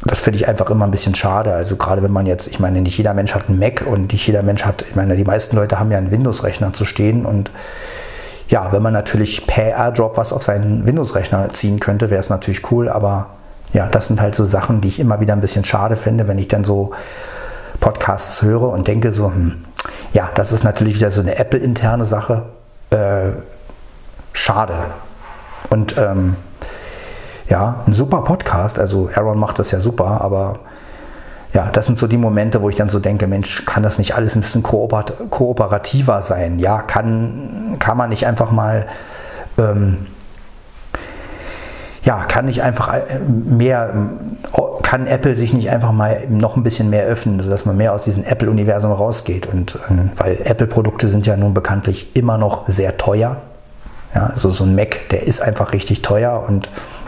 [0.03, 1.53] das finde ich einfach immer ein bisschen schade.
[1.53, 4.25] Also gerade wenn man jetzt, ich meine, nicht jeder Mensch hat einen Mac und nicht
[4.25, 7.51] jeder Mensch hat, ich meine, die meisten Leute haben ja einen Windows-Rechner zu stehen und
[8.47, 12.69] ja, wenn man natürlich per AirDrop was auf seinen Windows-Rechner ziehen könnte, wäre es natürlich
[12.71, 13.27] cool, aber
[13.73, 16.37] ja, das sind halt so Sachen, die ich immer wieder ein bisschen schade finde, wenn
[16.37, 16.91] ich dann so
[17.79, 19.63] Podcasts höre und denke so, hm,
[20.13, 22.47] ja, das ist natürlich wieder so eine Apple-interne Sache.
[22.89, 23.29] Äh,
[24.33, 24.73] schade.
[25.69, 26.35] Und ähm,
[27.51, 28.79] ja, ein super Podcast.
[28.79, 30.59] Also Aaron macht das ja super, aber
[31.53, 34.15] ja, das sind so die Momente, wo ich dann so denke, Mensch, kann das nicht
[34.15, 36.59] alles ein bisschen kooperativer sein?
[36.59, 38.87] Ja, kann, kann man nicht einfach mal,
[39.57, 40.07] ähm,
[42.03, 43.93] ja, kann nicht einfach äh, mehr
[44.81, 48.03] kann Apple sich nicht einfach mal noch ein bisschen mehr öffnen, sodass man mehr aus
[48.03, 49.47] diesem Apple-Universum rausgeht.
[49.47, 53.37] Und ähm, weil Apple-Produkte sind ja nun bekanntlich immer noch sehr teuer.
[54.13, 57.00] Ja, also so ein Mac, der ist einfach richtig teuer und ich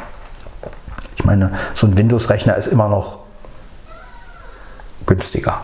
[1.25, 3.19] meine, so ein Windows-Rechner ist immer noch
[5.05, 5.61] günstiger.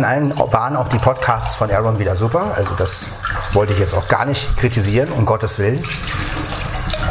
[0.00, 2.54] In allem waren auch die Podcasts von Aaron wieder super.
[2.56, 3.04] Also das
[3.52, 5.84] wollte ich jetzt auch gar nicht kritisieren, um Gottes Willen.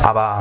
[0.01, 0.39] Aber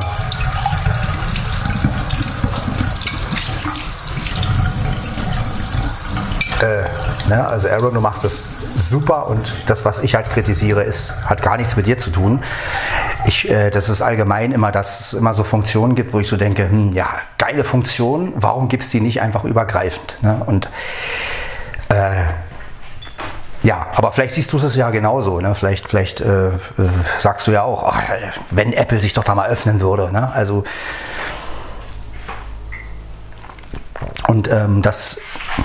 [6.63, 8.43] äh, ne, also Aaron, du machst das
[8.75, 12.43] super und das, was ich halt kritisiere, ist, hat gar nichts mit dir zu tun.
[13.27, 16.35] Ich, äh, das ist allgemein immer, dass es immer so Funktionen gibt, wo ich so
[16.35, 20.17] denke, hm, ja, geile Funktion, warum gibt es die nicht einfach übergreifend?
[20.21, 20.41] Ne?
[20.47, 20.67] Und
[21.89, 22.25] äh,
[23.61, 25.41] ja, aber vielleicht siehst du es ja genauso.
[25.41, 25.53] Ne?
[25.53, 26.51] Vielleicht, vielleicht äh, äh,
[27.17, 27.99] sagst du ja auch, oh,
[28.51, 30.11] wenn Apple sich doch da mal öffnen würde.
[30.13, 30.31] Ne?
[30.33, 30.63] Also
[34.27, 35.19] und ähm, das,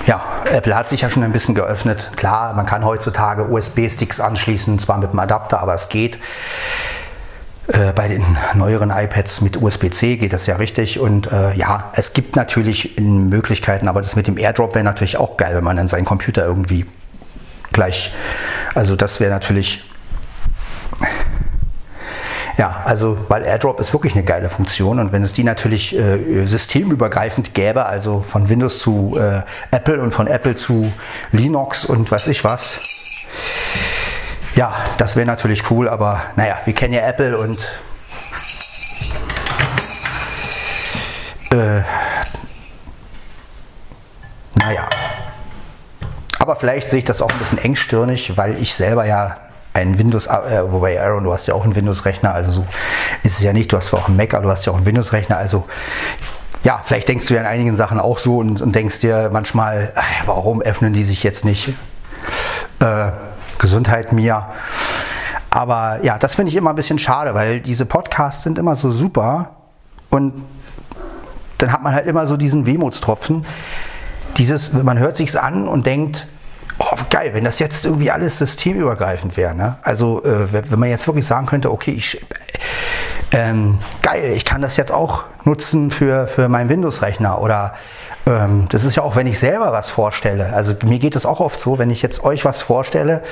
[0.07, 2.11] ja, Apple hat sich ja schon ein bisschen geöffnet.
[2.15, 6.17] Klar, man kann heutzutage USB-Sticks anschließen, zwar mit dem Adapter, aber es geht.
[7.67, 8.23] Äh, bei den
[8.53, 10.99] neueren iPads mit USB-C geht das ja richtig.
[10.99, 15.37] Und äh, ja, es gibt natürlich Möglichkeiten, aber das mit dem AirDrop wäre natürlich auch
[15.37, 16.85] geil, wenn man dann seinen Computer irgendwie
[17.71, 18.13] gleich.
[18.75, 19.83] Also das wäre natürlich.
[22.57, 26.45] Ja, also weil AirDrop ist wirklich eine geile Funktion und wenn es die natürlich äh,
[26.45, 29.41] systemübergreifend gäbe, also von Windows zu äh,
[29.75, 30.93] Apple und von Apple zu
[31.33, 32.79] Linux und weiß ich was,
[34.55, 37.67] ja, das wäre natürlich cool, aber naja, wir kennen ja Apple und
[41.51, 41.81] äh,
[44.55, 44.89] naja.
[46.39, 49.37] Aber vielleicht sehe ich das auch ein bisschen engstirnig, weil ich selber ja
[49.73, 52.67] ein Windows, äh, wobei Aaron, du hast ja auch einen Windows-Rechner, also so
[53.23, 54.85] ist es ja nicht, du hast auch einen Mac, aber du hast ja auch einen
[54.85, 55.65] Windows-Rechner, also
[56.63, 59.91] ja, vielleicht denkst du ja in einigen Sachen auch so und, und denkst dir manchmal,
[60.25, 61.73] warum öffnen die sich jetzt nicht?
[62.79, 63.11] Äh,
[63.59, 64.47] Gesundheit mir.
[65.49, 68.91] Aber ja, das finde ich immer ein bisschen schade, weil diese Podcasts sind immer so
[68.91, 69.51] super
[70.09, 70.33] und
[71.57, 73.45] dann hat man halt immer so diesen Wehmutstropfen.
[74.37, 76.27] Dieses, man hört sich's an und denkt,
[76.79, 79.55] oh, geil, wenn das jetzt irgendwie alles systemübergreifend wäre.
[79.55, 79.77] Ne?
[79.83, 82.25] Also äh, wenn man jetzt wirklich sagen könnte, okay, ich,
[83.31, 87.75] ähm, geil, ich kann das jetzt auch nutzen für, für meinen Windows-Rechner oder
[88.25, 90.53] ähm, das ist ja auch, wenn ich selber was vorstelle.
[90.53, 93.23] Also mir geht es auch oft so, wenn ich jetzt euch was vorstelle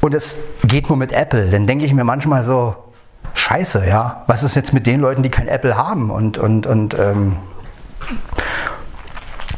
[0.00, 2.76] und es geht nur mit Apple, dann denke ich mir manchmal so,
[3.34, 6.10] scheiße, ja, was ist jetzt mit den Leuten, die kein Apple haben?
[6.10, 7.36] Und, und, und ähm,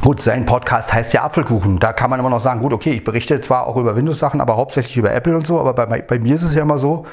[0.00, 1.78] Gut, sein Podcast heißt ja Apfelkuchen.
[1.78, 4.56] Da kann man immer noch sagen, gut, okay, ich berichte zwar auch über Windows-Sachen, aber
[4.56, 7.04] hauptsächlich über Apple und so, aber bei, bei mir ist es ja immer so,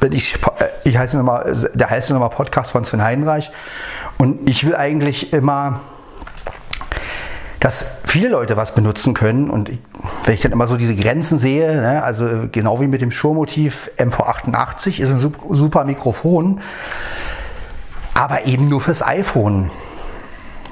[0.00, 0.38] wenn ich,
[0.84, 3.50] ich heiße nochmal, der heißt nochmal Podcast von Sven Heinreich
[4.18, 5.80] und ich will eigentlich immer,
[7.60, 9.48] dass viele Leute was benutzen können.
[9.48, 9.70] Und
[10.24, 13.90] wenn ich dann immer so diese Grenzen sehe, ne, also genau wie mit dem Shure-Motiv
[13.96, 16.60] MV88 ist ein super Mikrofon,
[18.14, 19.70] aber eben nur fürs iPhone.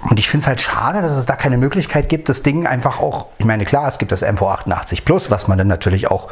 [0.09, 3.01] Und ich finde es halt schade, dass es da keine Möglichkeit gibt, das Ding einfach
[3.01, 6.29] auch, ich meine, klar, es gibt das MV88 Plus, was man dann natürlich auch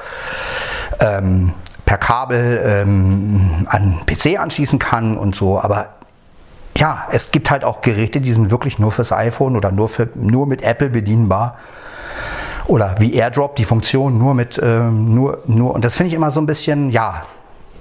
[1.00, 1.52] ähm,
[1.84, 5.93] per Kabel ähm, an PC anschließen kann und so, aber
[6.76, 10.08] ja, es gibt halt auch Geräte, die sind wirklich nur fürs iPhone oder nur, für,
[10.14, 11.58] nur mit Apple bedienbar.
[12.66, 16.30] Oder wie AirDrop, die Funktion nur mit, ähm, nur, nur, und das finde ich immer
[16.30, 17.26] so ein bisschen, ja,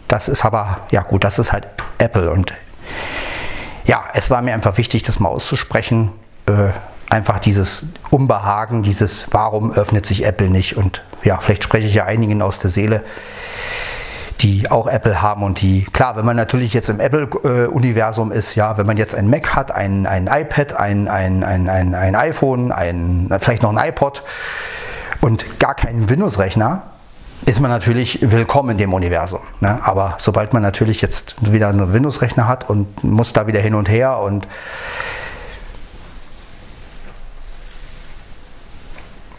[0.08, 2.54] das ist aber, ja gut, das ist halt Apple und
[3.86, 6.12] ja, es war mir einfach wichtig, das mal auszusprechen.
[6.46, 6.72] Äh,
[7.10, 12.06] einfach dieses Unbehagen, dieses Warum öffnet sich Apple nicht und ja, vielleicht spreche ich ja
[12.06, 13.04] einigen aus der Seele
[14.44, 18.78] die auch Apple haben und die, klar, wenn man natürlich jetzt im Apple-Universum ist, ja,
[18.78, 22.72] wenn man jetzt ein Mac hat, ein, ein iPad, ein, ein, ein, ein, ein iPhone,
[22.74, 24.24] ein, vielleicht noch ein iPod
[25.22, 26.82] und gar keinen Windows-Rechner,
[27.46, 29.40] ist man natürlich willkommen in dem Universum.
[29.62, 29.80] Ne?
[29.82, 33.90] Aber sobald man natürlich jetzt wieder einen Windows-Rechner hat und muss da wieder hin und
[33.90, 34.48] her und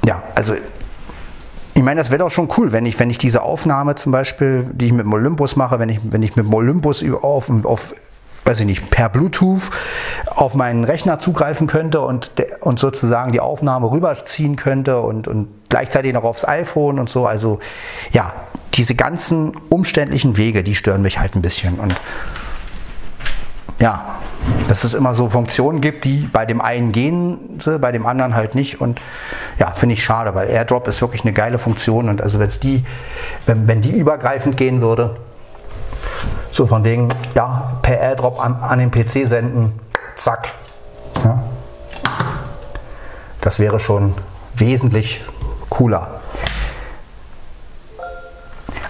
[0.07, 0.55] ja, also
[1.75, 4.67] ich meine, das wäre doch schon cool, wenn ich, wenn ich diese Aufnahme zum Beispiel,
[4.73, 7.95] die ich mit dem Olympus mache, wenn ich, wenn ich mit dem Olympus auf, auf
[8.45, 9.71] weiß ich nicht, per Bluetooth
[10.27, 16.13] auf meinen Rechner zugreifen könnte und, und sozusagen die Aufnahme rüberziehen könnte und, und gleichzeitig
[16.13, 17.27] noch aufs iPhone und so.
[17.27, 17.59] Also
[18.13, 18.33] ja,
[18.75, 21.81] diese ganzen umständlichen Wege, die stören mich halt ein bisschen.
[21.81, 21.95] Und
[23.79, 24.17] ja,
[24.69, 28.55] dass es immer so Funktionen gibt, die bei dem einen gehen, bei dem anderen halt
[28.55, 28.81] nicht.
[28.81, 29.01] Und
[29.59, 32.09] ja, finde ich schade, weil AirDrop ist wirklich eine geile Funktion.
[32.09, 32.85] Und also wenn die,
[33.47, 35.15] wenn, wenn die übergreifend gehen würde,
[36.51, 39.73] so von wegen, ja, per AirDrop an, an den PC senden,
[40.15, 40.55] zack.
[41.25, 41.43] Ja.
[43.41, 44.15] Das wäre schon
[44.57, 45.25] wesentlich
[45.69, 46.21] cooler.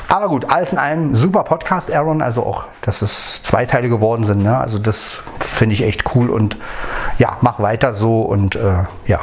[0.08, 2.22] Aber gut, alles in allem super Podcast, Aaron.
[2.22, 4.42] Also auch, dass es zwei Teile geworden sind.
[4.42, 4.56] Ne?
[4.56, 6.56] Also das finde ich echt cool und
[7.18, 9.20] ja, mach weiter so und äh, ja.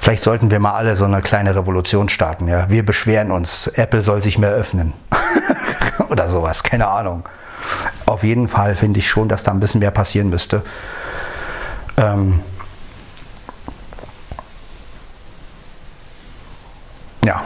[0.00, 2.48] Vielleicht sollten wir mal alle so eine kleine Revolution starten.
[2.48, 2.70] Ja?
[2.70, 4.94] Wir beschweren uns, Apple soll sich mehr öffnen.
[6.08, 7.24] Oder sowas, keine Ahnung.
[8.06, 10.62] Auf jeden Fall finde ich schon, dass da ein bisschen mehr passieren müsste.
[11.98, 12.40] Ähm
[17.24, 17.42] ja.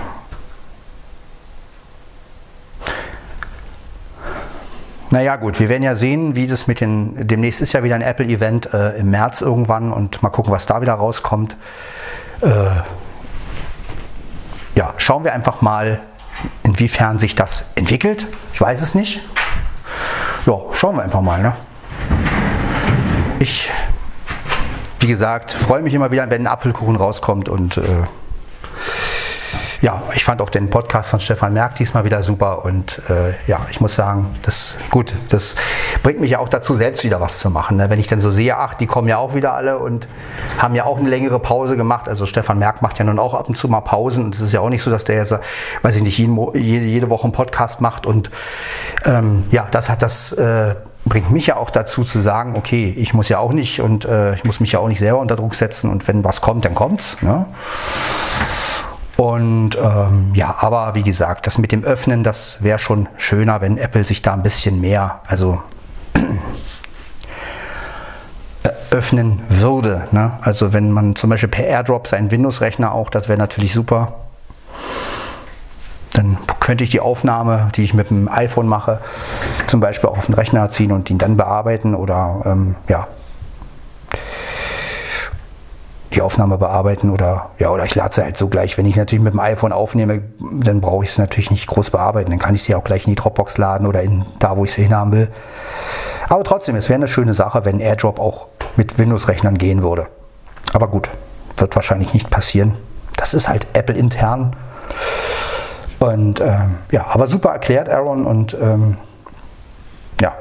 [5.15, 8.03] Naja gut, wir werden ja sehen, wie das mit den, demnächst ist ja wieder ein
[8.03, 11.57] Apple-Event äh, im März irgendwann und mal gucken, was da wieder rauskommt.
[12.41, 12.49] Äh,
[14.75, 16.01] ja, schauen wir einfach mal,
[16.65, 18.27] inwiefern sich das entwickelt.
[18.53, 19.21] Ich weiß es nicht.
[20.47, 21.41] Ja, schauen wir einfach mal.
[21.41, 21.55] Ne?
[23.39, 23.71] Ich,
[24.99, 27.83] wie gesagt, freue mich immer wieder, wenn ein Apfelkuchen rauskommt und äh,
[29.85, 33.67] ja, ich fand auch den Podcast von Stefan Merck diesmal wieder super und äh, ja,
[33.71, 35.57] ich muss sagen, das gut, das
[36.03, 37.77] bringt mich ja auch dazu, selbst wieder was zu machen.
[37.77, 37.91] Ne?
[37.91, 40.09] Wenn ich dann so sehe, ach, die kommen ja auch wieder alle und
[40.57, 42.09] haben ja auch eine längere Pause gemacht.
[42.09, 44.53] Also Stefan Merck macht ja nun auch ab und zu mal Pausen und es ist
[44.53, 45.35] ja auch nicht so, dass der jetzt,
[45.83, 48.31] weiß ich nicht, jeden, jede, Woche einen Podcast macht und
[49.05, 53.13] ähm, ja, das hat das äh, bringt mich ja auch dazu zu sagen, okay, ich
[53.13, 55.55] muss ja auch nicht und äh, ich muss mich ja auch nicht selber unter Druck
[55.55, 57.19] setzen und wenn was kommt, dann kommt's.
[57.21, 57.45] Ne?
[59.17, 63.79] Und ähm, ja, aber wie gesagt, das mit dem Öffnen, das wäre schon schöner, wenn
[63.79, 65.63] Apple sich da ein bisschen mehr, also
[68.91, 70.09] öffnen würde.
[70.11, 70.33] Ne?
[70.41, 74.15] Also wenn man zum Beispiel per AirDrop seinen Windows-Rechner auch, das wäre natürlich super.
[76.13, 79.01] Dann könnte ich die Aufnahme, die ich mit dem iPhone mache,
[79.67, 83.09] zum Beispiel auf den Rechner ziehen und ihn dann bearbeiten oder ähm, ja,
[86.15, 88.79] die Aufnahme bearbeiten oder ja, oder ich lade sie halt so gleich.
[88.79, 92.31] Wenn ich natürlich mit dem iPhone aufnehme, dann brauche ich es natürlich nicht groß bearbeiten.
[92.31, 94.73] Dann kann ich sie auch gleich in die Dropbox laden oder in da, wo ich
[94.73, 95.29] sie hinhaben will.
[96.29, 98.47] Aber trotzdem, es wäre eine schöne Sache, wenn AirDrop auch
[98.77, 100.07] mit Windows-Rechnern gehen würde.
[100.73, 101.11] Aber gut,
[101.57, 102.77] wird wahrscheinlich nicht passieren.
[103.17, 104.57] Das ist halt Apple intern.
[106.01, 108.27] Und ähm, ja, aber super erklärt, Aaron.
[108.27, 108.97] Und ähm,
[110.21, 110.35] ja,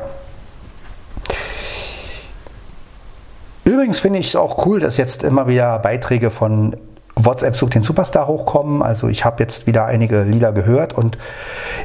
[3.73, 6.77] Übrigens finde ich es auch cool, dass jetzt immer wieder Beiträge von
[7.15, 8.83] WhatsApp sucht den Superstar hochkommen.
[8.83, 11.17] Also ich habe jetzt wieder einige Lieder gehört und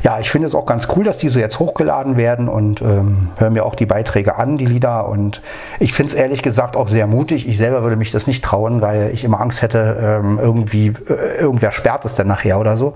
[0.03, 3.31] ja, ich finde es auch ganz cool, dass die so jetzt hochgeladen werden und ähm,
[3.38, 5.40] höre mir auch die Beiträge an, die Lieder und
[5.81, 7.48] ich finde es ehrlich gesagt auch sehr mutig.
[7.48, 11.40] Ich selber würde mich das nicht trauen, weil ich immer Angst hätte, ähm, irgendwie äh,
[11.40, 12.92] irgendwer sperrt es dann nachher oder so,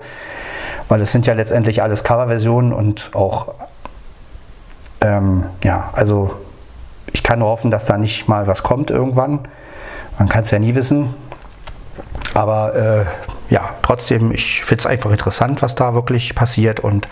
[0.87, 3.55] weil es sind ja letztendlich alles Coverversionen und auch
[5.01, 6.35] ähm, ja, also
[7.11, 9.39] ich kann nur hoffen, dass da nicht mal was kommt irgendwann.
[10.17, 11.13] Man kann es ja nie wissen.
[12.33, 13.05] Aber äh,
[13.53, 17.07] ja, trotzdem, ich finde es einfach interessant, was da wirklich passiert und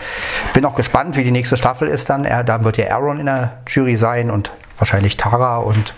[0.54, 2.24] bin auch gespannt, wie die nächste Staffel ist dann.
[2.24, 5.94] Er, da wird ja Aaron in der Jury sein und wahrscheinlich Tara und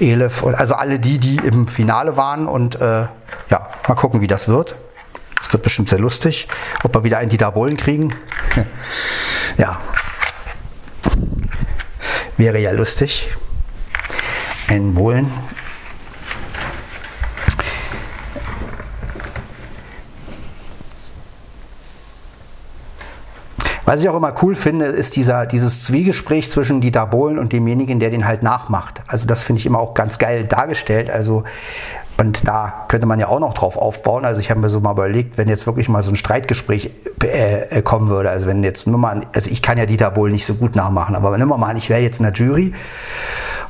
[0.00, 3.06] Elif und also alle die, die im Finale waren und äh,
[3.50, 4.74] ja, mal gucken, wie das wird.
[5.40, 6.48] Es wird bestimmt sehr lustig,
[6.82, 8.14] ob wir wieder einen Dieter Bohlen kriegen.
[9.56, 9.78] ja,
[12.36, 13.28] Wäre ja lustig.
[14.68, 15.32] Ein Bohlen.
[23.86, 28.00] Was ich auch immer cool finde, ist dieser, dieses Zwiegespräch zwischen Dieter Bohlen und demjenigen,
[28.00, 29.00] der den halt nachmacht.
[29.06, 31.08] Also das finde ich immer auch ganz geil dargestellt.
[31.08, 31.44] Also
[32.18, 34.24] und da könnte man ja auch noch drauf aufbauen.
[34.24, 36.90] Also ich habe mir so mal überlegt, wenn jetzt wirklich mal so ein Streitgespräch
[37.22, 38.30] äh, kommen würde.
[38.30, 41.14] Also wenn jetzt nur mal, also ich kann ja Dieter Bohlen nicht so gut nachmachen,
[41.14, 42.72] aber wenn immer mal, ich wäre jetzt in der Jury,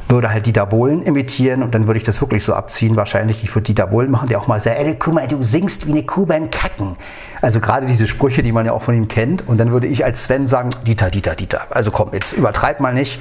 [0.08, 2.94] würde halt Dieter Bohlen imitieren und dann würde ich das wirklich so abziehen.
[2.94, 5.86] Wahrscheinlich, ich würde Dieter Bohlen machen, der auch mal sagt, ey, guck mal, du singst
[5.88, 6.96] wie eine Kuh beim Kacken.
[7.42, 9.46] Also gerade diese Sprüche, die man ja auch von ihm kennt.
[9.48, 11.66] Und dann würde ich als Sven sagen, Dieter, Dieter, Dieter.
[11.70, 13.20] Also komm, jetzt übertreib mal nicht.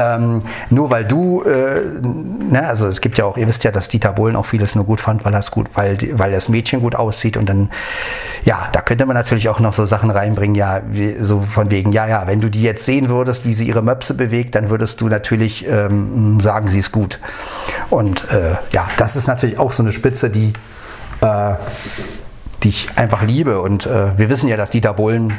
[0.00, 3.88] Ähm, nur weil du, äh, ne, also es gibt ja auch, ihr wisst ja, dass
[3.88, 6.94] Dieter Bohlen auch vieles nur gut fand, weil das gut, weil, weil das Mädchen gut
[6.94, 7.70] aussieht und dann,
[8.44, 11.92] ja, da könnte man natürlich auch noch so Sachen reinbringen, ja, wie, so von wegen,
[11.92, 15.00] ja, ja, wenn du die jetzt sehen würdest, wie sie ihre Möpse bewegt, dann würdest
[15.00, 17.18] du natürlich ähm, sagen, sie ist gut.
[17.90, 20.52] Und äh, ja, das ist natürlich auch so eine Spitze, die
[21.20, 21.54] äh,
[22.62, 23.60] die ich einfach liebe.
[23.60, 25.32] Und äh, wir wissen ja, dass Dieter Bohlen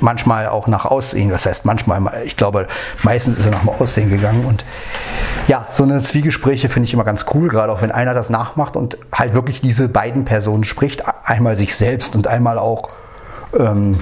[0.00, 2.68] manchmal auch nach Aussehen, das heißt manchmal, ich glaube,
[3.02, 4.44] meistens ist er nach dem Aussehen gegangen.
[4.44, 4.64] Und
[5.48, 8.76] ja, so eine Zwiegespräche finde ich immer ganz cool, gerade auch wenn einer das nachmacht
[8.76, 12.90] und halt wirklich diese beiden Personen spricht, einmal sich selbst und einmal auch
[13.58, 14.00] ähm,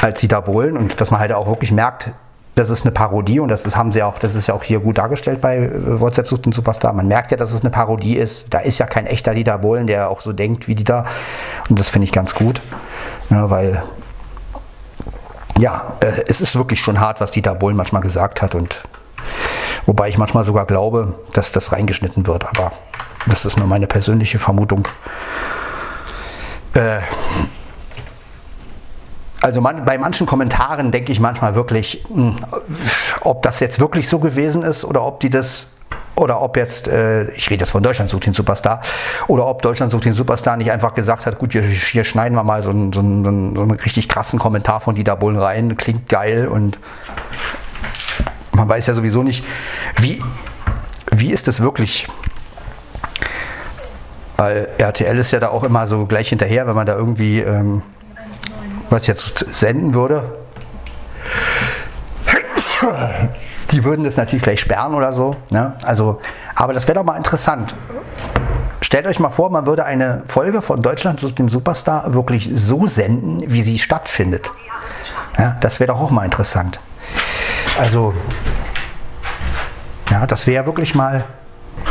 [0.00, 2.10] als Dieter Bohlen und dass man halt auch wirklich merkt,
[2.54, 4.78] das ist eine Parodie und das ist, haben sie auch, das ist ja auch hier
[4.78, 6.92] gut dargestellt bei äh, WhatsApp sucht den Superstar.
[6.92, 8.46] Man merkt ja, dass es eine Parodie ist.
[8.50, 11.06] Da ist ja kein echter Dieter Bohlen, der auch so denkt wie Dieter.
[11.68, 12.60] Und das finde ich ganz gut.
[13.30, 13.82] Ja, weil,
[15.58, 18.54] ja, äh, es ist wirklich schon hart, was Dieter Bohlen manchmal gesagt hat.
[18.54, 18.82] Und
[19.86, 22.46] wobei ich manchmal sogar glaube, dass das reingeschnitten wird.
[22.46, 22.72] Aber
[23.26, 24.88] das ist nur meine persönliche Vermutung.
[26.74, 27.00] Äh,
[29.40, 32.36] also man, bei manchen Kommentaren denke ich manchmal wirklich, mh, hm,
[33.20, 35.73] ob das jetzt wirklich so gewesen ist oder ob die das
[36.16, 38.80] oder ob jetzt, äh, ich rede jetzt von Deutschland sucht den Superstar,
[39.26, 42.44] oder ob Deutschland sucht den Superstar nicht einfach gesagt hat, gut, hier, hier schneiden wir
[42.44, 46.08] mal so einen, so, einen, so einen richtig krassen Kommentar von Dieter Bohlen rein, klingt
[46.08, 46.78] geil und
[48.52, 49.44] man weiß ja sowieso nicht,
[50.00, 50.22] wie,
[51.10, 52.06] wie ist es wirklich?
[54.36, 57.82] Weil RTL ist ja da auch immer so gleich hinterher, wenn man da irgendwie ähm,
[58.90, 60.36] was jetzt senden würde,
[63.70, 65.36] die würden das natürlich gleich sperren oder so.
[65.50, 65.74] Ne?
[65.82, 66.20] Also,
[66.54, 67.74] aber das wäre doch mal interessant.
[68.80, 72.86] Stellt euch mal vor, man würde eine Folge von Deutschland sucht den Superstar wirklich so
[72.86, 74.50] senden, wie sie stattfindet.
[75.38, 76.78] Ja, das wäre doch auch mal interessant.
[77.78, 78.14] Also,
[80.10, 81.24] ja, das wäre wirklich mal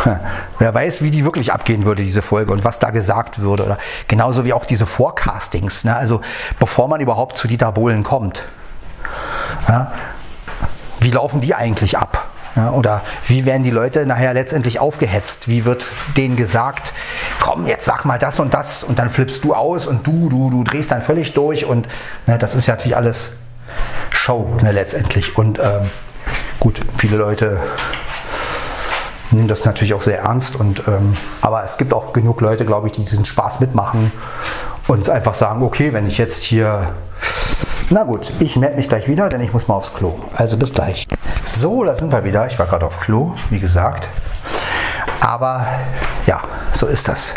[0.60, 3.66] Wer weiß, wie die wirklich abgehen würde, diese Folge und was da gesagt würde.
[3.66, 3.78] Oder
[4.08, 5.84] genauso wie auch diese Forecastings.
[5.84, 5.96] Ne?
[5.96, 6.22] Also
[6.60, 8.44] bevor man überhaupt zu Dieter Bohlen kommt.
[9.68, 9.92] Ja?
[11.04, 12.30] Wie laufen die eigentlich ab?
[12.56, 15.48] Ja, oder wie werden die Leute nachher letztendlich aufgehetzt?
[15.48, 16.94] Wie wird denen gesagt,
[17.40, 20.52] komm, jetzt sag mal das und das und dann flippst du aus und du, du,
[20.52, 21.88] du drehst dann völlig durch und
[22.28, 23.32] ne, das ist ja natürlich alles
[24.12, 25.36] Show ne, letztendlich.
[25.36, 25.90] Und ähm,
[26.60, 27.60] gut, viele Leute
[29.32, 30.56] nehmen das natürlich auch sehr ernst.
[30.56, 34.12] Und, ähm, aber es gibt auch genug Leute, glaube ich, die diesen Spaß mitmachen
[34.88, 36.94] und einfach sagen, okay, wenn ich jetzt hier...
[37.90, 40.16] Na gut, ich melde mich gleich wieder, denn ich muss mal aufs Klo.
[40.36, 41.08] Also bis gleich.
[41.44, 42.48] So, da sind wir wieder.
[42.48, 44.08] Ich war gerade auf Klo, wie gesagt.
[45.22, 45.66] Aber
[46.26, 46.42] ja,
[46.74, 47.34] so ist das.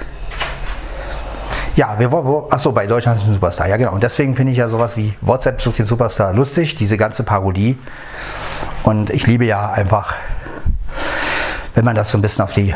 [1.74, 3.92] Ja, wir wollen, achso, bei Deutschland ist ein Superstar, ja genau.
[3.92, 7.78] Und deswegen finde ich ja sowas wie WhatsApp sucht den Superstar lustig, diese ganze Parodie.
[8.82, 10.14] Und ich liebe ja einfach
[11.76, 12.74] wenn man das so ein bisschen auf die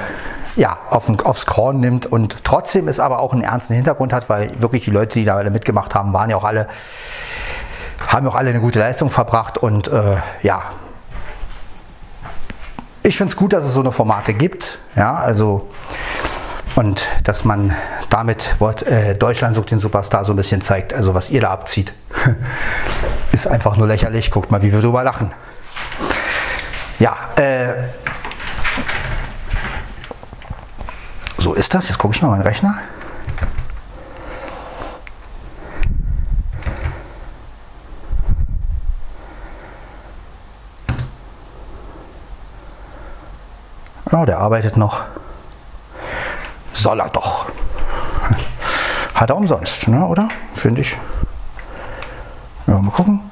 [0.56, 4.60] ja, auf, aufs Korn nimmt und trotzdem es aber auch einen ernsten Hintergrund hat, weil
[4.60, 6.68] wirklich die Leute, die da alle mitgemacht haben, waren ja auch alle,
[8.06, 10.62] haben auch alle eine gute Leistung verbracht und äh, ja,
[13.02, 15.70] ich finde es gut, dass es so eine Formate gibt, ja, also
[16.76, 17.74] und dass man
[18.10, 21.50] damit Wort, äh, Deutschland sucht den Superstar so ein bisschen zeigt, also was ihr da
[21.50, 21.92] abzieht,
[23.32, 24.30] ist einfach nur lächerlich.
[24.30, 25.32] Guckt mal, wie wir drüber lachen.
[27.00, 27.74] Ja, äh,
[31.40, 31.88] So ist das.
[31.88, 32.74] Jetzt gucke ich mal meinen Rechner.
[44.20, 45.04] Ja, der arbeitet noch.
[46.74, 47.46] Soll er doch.
[49.14, 50.28] Hat er umsonst, ne, oder?
[50.52, 50.94] Finde ich.
[52.66, 53.22] Ja, mal gucken.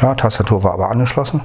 [0.00, 1.42] Ja, Tastatur war aber angeschlossen.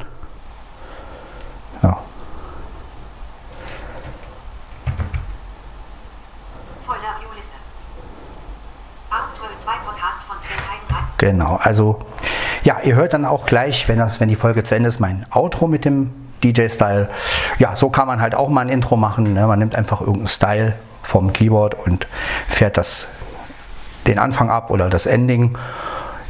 [11.18, 11.99] Genau, also
[12.64, 15.28] ja, ihr hört dann auch gleich, wenn, das, wenn die Folge zu Ende ist, mein
[15.30, 17.10] Outro mit dem DJ-Style.
[17.60, 19.34] Ja, so kann man halt auch mal ein Intro machen.
[19.34, 19.46] Ne?
[19.48, 20.74] Man nimmt einfach irgendeinen Style
[21.04, 22.08] vom Keyboard und
[22.48, 23.08] fährt das
[24.08, 25.58] den Anfang ab oder das Ending.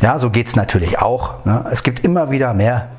[0.01, 1.45] Ja, so geht es natürlich auch.
[1.45, 1.65] Ne?
[1.71, 2.89] Es gibt immer wieder mehr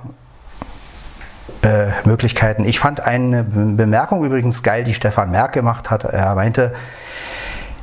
[1.63, 2.65] äh, Möglichkeiten.
[2.65, 6.05] Ich fand eine Bemerkung übrigens geil, die Stefan Merck gemacht hat.
[6.05, 6.75] Er meinte,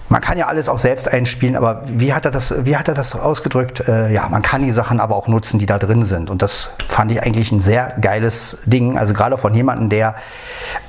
[0.09, 2.95] man kann ja alles auch selbst einspielen, aber wie hat er das, wie hat er
[2.95, 3.87] das ausgedrückt?
[3.87, 6.29] Äh, ja, man kann die Sachen aber auch nutzen, die da drin sind.
[6.31, 8.97] Und das fand ich eigentlich ein sehr geiles Ding.
[8.97, 10.15] Also gerade von jemandem, der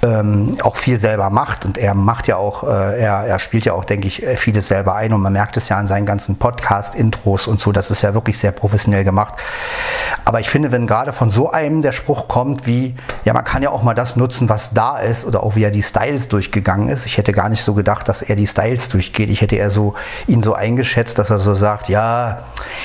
[0.02, 1.66] ähm, auch viel selber macht.
[1.66, 4.94] Und er macht ja auch, äh, er, er spielt ja auch, denke ich, vieles selber
[4.94, 5.12] ein.
[5.12, 7.72] Und man merkt es ja an seinen ganzen Podcast-Intros und so.
[7.72, 9.34] Das ist ja wirklich sehr professionell gemacht.
[10.24, 12.94] Aber ich finde, wenn gerade von so einem der Spruch kommt wie,
[13.24, 15.70] ja, man kann ja auch mal das nutzen, was da ist, oder auch wie er
[15.70, 17.04] die Styles durchgegangen ist.
[17.04, 19.30] Ich hätte gar nicht so gedacht, dass er die Styles durchgeht.
[19.30, 19.94] Ich hätte eher so
[20.26, 22.44] ihn so eingeschätzt, dass er so sagt, ja,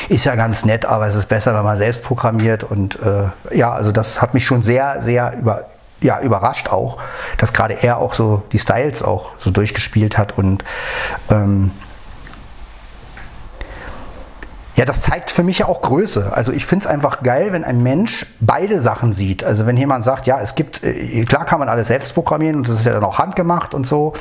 [0.10, 2.64] ist ja ganz nett, aber es ist besser, wenn man selbst programmiert.
[2.64, 5.66] Und äh, ja, also das hat mich schon sehr, sehr über,
[6.02, 6.98] ja, überrascht auch,
[7.38, 10.64] dass gerade er auch so die Styles auch so durchgespielt hat und
[11.30, 11.72] ähm,
[14.76, 16.34] ja, das zeigt für mich ja auch Größe.
[16.34, 19.42] Also ich finde es einfach geil, wenn ein Mensch beide Sachen sieht.
[19.42, 22.68] Also wenn jemand sagt, ja, es gibt, äh, klar kann man alles selbst programmieren und
[22.68, 24.14] das ist ja dann auch handgemacht und so.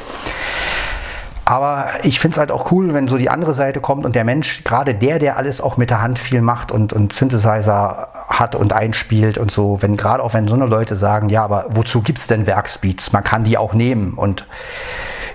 [1.45, 4.25] Aber ich finde es halt auch cool, wenn so die andere Seite kommt und der
[4.25, 8.55] Mensch, gerade der, der alles auch mit der Hand viel macht und, und Synthesizer hat
[8.55, 12.01] und einspielt und so, wenn gerade auch wenn so eine Leute sagen, ja, aber wozu
[12.01, 13.13] gibt es denn Werkspeeds?
[13.13, 14.47] Man kann die auch nehmen und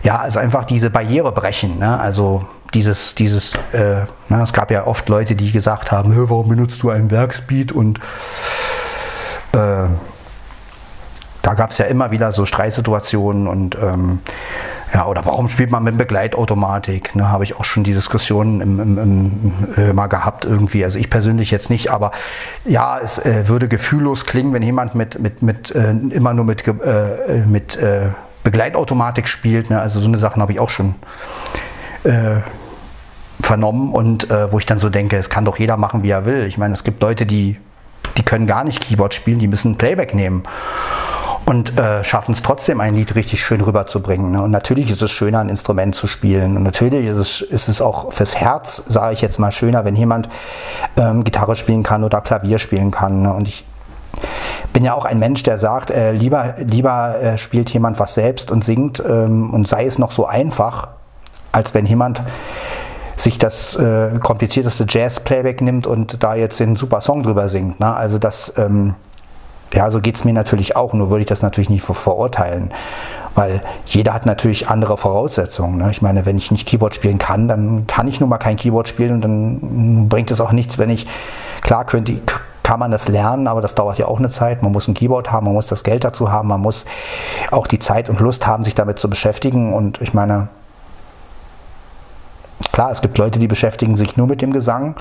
[0.01, 1.77] ja, also einfach diese Barriere brechen.
[1.77, 1.99] Ne?
[1.99, 6.81] Also dieses, dieses, äh, na, es gab ja oft Leute, die gesagt haben, warum benutzt
[6.81, 7.99] du einen Werkspeed und
[9.53, 9.87] äh,
[11.41, 14.19] da gab es ja immer wieder so Streitsituationen und ähm,
[14.93, 17.15] ja, oder warum spielt man mit Begleitautomatik?
[17.15, 20.83] Ne, Habe ich auch schon die Diskussion im, im, im, äh, mal gehabt irgendwie.
[20.83, 22.11] Also ich persönlich jetzt nicht, aber
[22.65, 26.67] ja, es äh, würde gefühllos klingen, wenn jemand mit, mit, mit äh, immer nur mit,
[26.67, 28.07] äh, mit äh,
[28.43, 29.69] Begleitautomatik spielt.
[29.69, 29.79] Ne?
[29.79, 30.95] Also so eine Sachen habe ich auch schon
[32.03, 32.37] äh,
[33.41, 36.25] vernommen und äh, wo ich dann so denke, es kann doch jeder machen, wie er
[36.25, 36.45] will.
[36.45, 37.57] Ich meine, es gibt Leute, die,
[38.17, 40.43] die können gar nicht Keyboard spielen, die müssen Playback nehmen
[41.45, 44.31] und äh, schaffen es trotzdem, ein Lied richtig schön rüberzubringen.
[44.31, 44.41] Ne?
[44.41, 46.57] Und natürlich ist es schöner, ein Instrument zu spielen.
[46.57, 49.95] Und natürlich ist es, ist es auch fürs Herz, sage ich jetzt mal, schöner, wenn
[49.95, 50.29] jemand
[50.97, 53.23] ähm, Gitarre spielen kann oder Klavier spielen kann.
[53.23, 53.33] Ne?
[53.33, 53.65] Und ich
[54.73, 58.51] bin ja auch ein Mensch, der sagt, äh, lieber, lieber äh, spielt jemand was selbst
[58.51, 60.89] und singt ähm, und sei es noch so einfach,
[61.51, 62.21] als wenn jemand
[63.15, 67.79] sich das äh, komplizierteste Jazz-Playback nimmt und da jetzt den super Song drüber singt.
[67.79, 67.93] Ne?
[67.93, 68.95] Also das, ähm,
[69.73, 72.71] ja, so geht es mir natürlich auch, nur würde ich das natürlich nicht verurteilen.
[73.35, 75.77] Weil jeder hat natürlich andere Voraussetzungen.
[75.77, 75.91] Ne?
[75.91, 78.87] Ich meine, wenn ich nicht Keyboard spielen kann, dann kann ich nun mal kein Keyboard
[78.87, 81.07] spielen und dann bringt es auch nichts, wenn ich,
[81.61, 82.19] klar könnte,
[82.63, 84.61] kann man das lernen, aber das dauert ja auch eine Zeit.
[84.61, 86.85] Man muss ein Keyboard haben, man muss das Geld dazu haben, man muss
[87.51, 89.73] auch die Zeit und Lust haben, sich damit zu beschäftigen.
[89.73, 90.49] Und ich meine,
[92.71, 94.95] Klar, es gibt Leute, die beschäftigen sich nur mit dem Gesang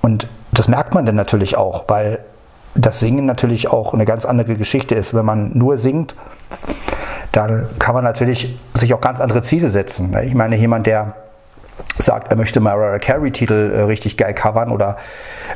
[0.00, 2.18] und das merkt man dann natürlich auch, weil
[2.74, 5.14] das Singen natürlich auch eine ganz andere Geschichte ist.
[5.14, 6.14] Wenn man nur singt,
[7.32, 10.16] dann kann man natürlich sich auch ganz andere Ziele setzen.
[10.24, 11.14] Ich meine, jemand, der
[11.98, 14.96] sagt, er möchte Mariah Carey-Titel äh, richtig geil covern oder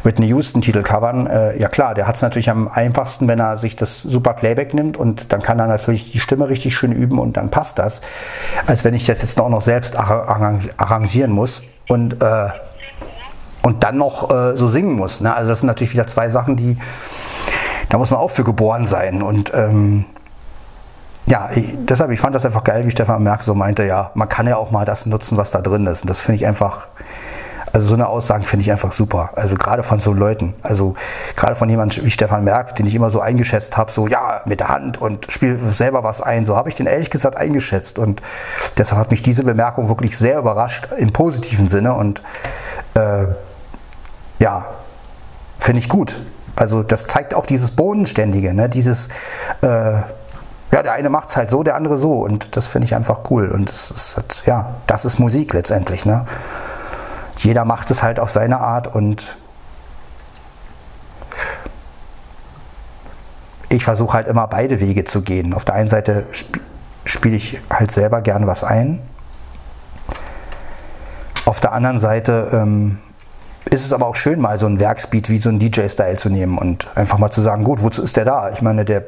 [0.02, 3.76] Whitney Houston-Titel covern, äh, ja klar, der hat es natürlich am einfachsten, wenn er sich
[3.76, 7.36] das super Playback nimmt und dann kann er natürlich die Stimme richtig schön üben und
[7.36, 8.02] dann passt das,
[8.66, 12.48] als wenn ich das jetzt auch noch selbst arrangieren muss und, äh,
[13.66, 15.20] und dann noch äh, so singen muss.
[15.20, 15.34] Ne?
[15.34, 16.78] Also das sind natürlich wieder zwei Sachen, die,
[17.88, 20.04] da muss man auch für geboren sein und ähm,
[21.26, 24.28] ja, ich, deshalb, ich fand das einfach geil, wie Stefan Merck so meinte, ja, man
[24.28, 26.02] kann ja auch mal das nutzen, was da drin ist.
[26.02, 26.86] Und das finde ich einfach,
[27.72, 29.30] also so eine Aussagen finde ich einfach super.
[29.34, 30.94] Also gerade von so Leuten, also
[31.34, 34.60] gerade von jemandem wie Stefan Merck, den ich immer so eingeschätzt habe, so ja, mit
[34.60, 36.44] der Hand und spiel selber was ein.
[36.44, 37.98] So habe ich den ehrlich gesagt eingeschätzt.
[37.98, 38.22] Und
[38.78, 41.94] deshalb hat mich diese Bemerkung wirklich sehr überrascht, im positiven Sinne.
[41.94, 42.22] Und
[42.94, 43.26] äh,
[44.38, 44.66] ja,
[45.58, 46.20] finde ich gut.
[46.54, 48.68] Also das zeigt auch dieses Bodenständige, ne?
[48.68, 49.08] dieses
[49.62, 50.00] äh,
[50.72, 52.14] ja, der eine macht es halt so, der andere so.
[52.14, 53.48] Und das finde ich einfach cool.
[53.48, 56.04] Und das ist halt, ja, das ist Musik letztendlich.
[56.04, 56.24] Ne?
[57.36, 59.36] Jeder macht es halt auf seine Art und
[63.68, 65.54] ich versuche halt immer beide Wege zu gehen.
[65.54, 66.60] Auf der einen Seite sp
[67.04, 69.00] spiele ich halt selber gerne was ein.
[71.44, 72.98] Auf der anderen Seite ähm,
[73.70, 76.56] ist es aber auch schön, mal so ein Werksbeat wie so ein DJ-Style zu nehmen
[76.58, 78.50] und einfach mal zu sagen, gut, wozu ist der da?
[78.50, 79.04] Ich meine, der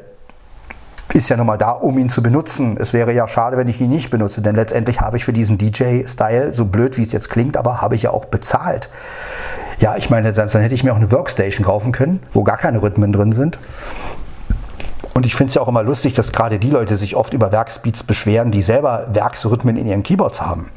[1.13, 2.77] ist ja nochmal da, um ihn zu benutzen.
[2.79, 5.57] Es wäre ja schade, wenn ich ihn nicht benutze, denn letztendlich habe ich für diesen
[5.57, 8.89] DJ-Style, so blöd wie es jetzt klingt, aber habe ich ja auch bezahlt.
[9.79, 12.57] Ja, ich meine, dann, dann hätte ich mir auch eine Workstation kaufen können, wo gar
[12.57, 13.59] keine Rhythmen drin sind.
[15.13, 17.51] Und ich finde es ja auch immer lustig, dass gerade die Leute sich oft über
[17.51, 20.69] Werksbeats beschweren, die selber Werksrhythmen in ihren Keyboards haben.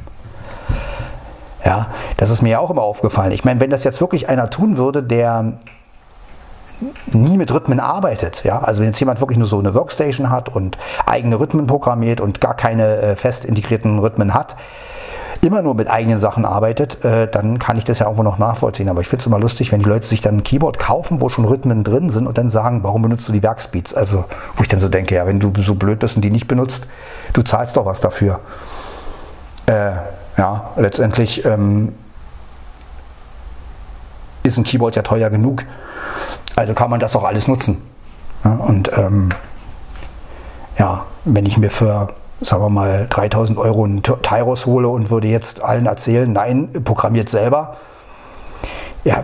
[1.64, 3.32] Ja, das ist mir ja auch immer aufgefallen.
[3.32, 5.54] Ich meine, wenn das jetzt wirklich einer tun würde, der
[7.06, 8.44] nie mit Rhythmen arbeitet.
[8.44, 8.60] Ja?
[8.60, 12.40] Also wenn jetzt jemand wirklich nur so eine Workstation hat und eigene Rhythmen programmiert und
[12.40, 14.56] gar keine äh, fest integrierten Rhythmen hat,
[15.40, 18.88] immer nur mit eigenen Sachen arbeitet, äh, dann kann ich das ja irgendwo noch nachvollziehen.
[18.88, 21.28] Aber ich finde es immer lustig, wenn die Leute sich dann ein Keyboard kaufen, wo
[21.28, 23.92] schon Rhythmen drin sind und dann sagen, warum benutzt du die Werkspeeds?
[23.92, 24.24] Also,
[24.56, 26.86] wo ich dann so denke, ja, wenn du so blöd bist und die nicht benutzt,
[27.32, 28.38] du zahlst doch was dafür.
[29.66, 29.92] Äh,
[30.42, 31.94] ja, letztendlich ähm,
[34.42, 35.64] ist ein Keyboard ja teuer genug.
[36.56, 37.80] Also kann man das auch alles nutzen.
[38.44, 39.30] Ja, und ähm,
[40.76, 42.08] ja, wenn ich mir für,
[42.40, 47.28] sagen wir mal, 3000 Euro einen Tyros hole und würde jetzt allen erzählen, nein, programmiert
[47.28, 47.76] selber,
[49.04, 49.22] ja,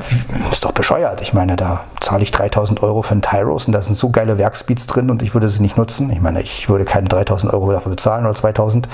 [0.53, 1.21] ist doch bescheuert.
[1.21, 4.39] Ich meine, da zahle ich 3000 Euro für einen Tyros und da sind so geile
[4.39, 6.11] Werkspeeds drin und ich würde sie nicht nutzen.
[6.11, 8.89] Ich meine, ich würde keine 3000 Euro dafür bezahlen oder 2000.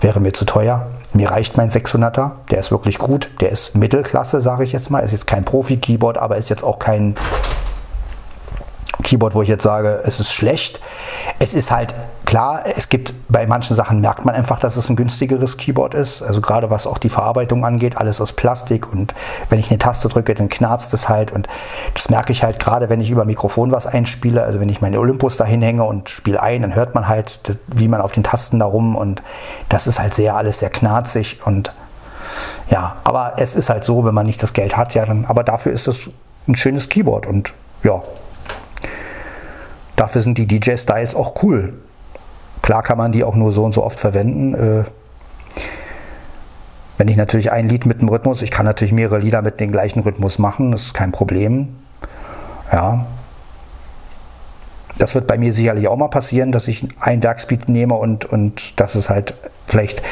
[0.00, 0.88] Wäre mir zu teuer.
[1.14, 2.32] Mir reicht mein 600er.
[2.50, 3.30] Der ist wirklich gut.
[3.40, 4.98] Der ist Mittelklasse, sage ich jetzt mal.
[4.98, 7.14] Ist jetzt kein Profi-Keyboard, aber ist jetzt auch kein
[9.02, 10.80] Keyboard, wo ich jetzt sage, es ist schlecht.
[11.38, 14.96] Es ist halt klar, es gibt bei manchen Sachen merkt man einfach, dass es ein
[14.96, 16.22] günstigeres Keyboard ist.
[16.22, 19.14] Also gerade was auch die Verarbeitung angeht, alles aus Plastik und
[19.48, 21.48] wenn ich eine Taste drücke, dann knarzt es halt und
[21.94, 24.42] das merke ich halt gerade, wenn ich über Mikrofon was einspiele.
[24.42, 27.88] Also wenn ich meine Olympus da hinhänge und spiele ein, dann hört man halt, wie
[27.88, 29.22] man auf den Tasten da rum und
[29.68, 31.72] das ist halt sehr alles sehr knarzig und
[32.70, 35.44] ja, aber es ist halt so, wenn man nicht das Geld hat, ja, dann, aber
[35.44, 36.10] dafür ist es
[36.48, 38.02] ein schönes Keyboard und ja,
[39.96, 41.74] Dafür sind die DJ-Styles auch cool.
[42.62, 44.54] Klar kann man die auch nur so und so oft verwenden.
[44.54, 44.84] Äh,
[46.96, 49.72] wenn ich natürlich ein Lied mit dem Rhythmus, ich kann natürlich mehrere Lieder mit dem
[49.72, 51.76] gleichen Rhythmus machen, das ist kein Problem.
[52.72, 53.06] Ja.
[54.96, 58.78] Das wird bei mir sicherlich auch mal passieren, dass ich ein Werkspeed nehme und, und
[58.80, 59.34] dass es halt
[59.64, 60.02] vielleicht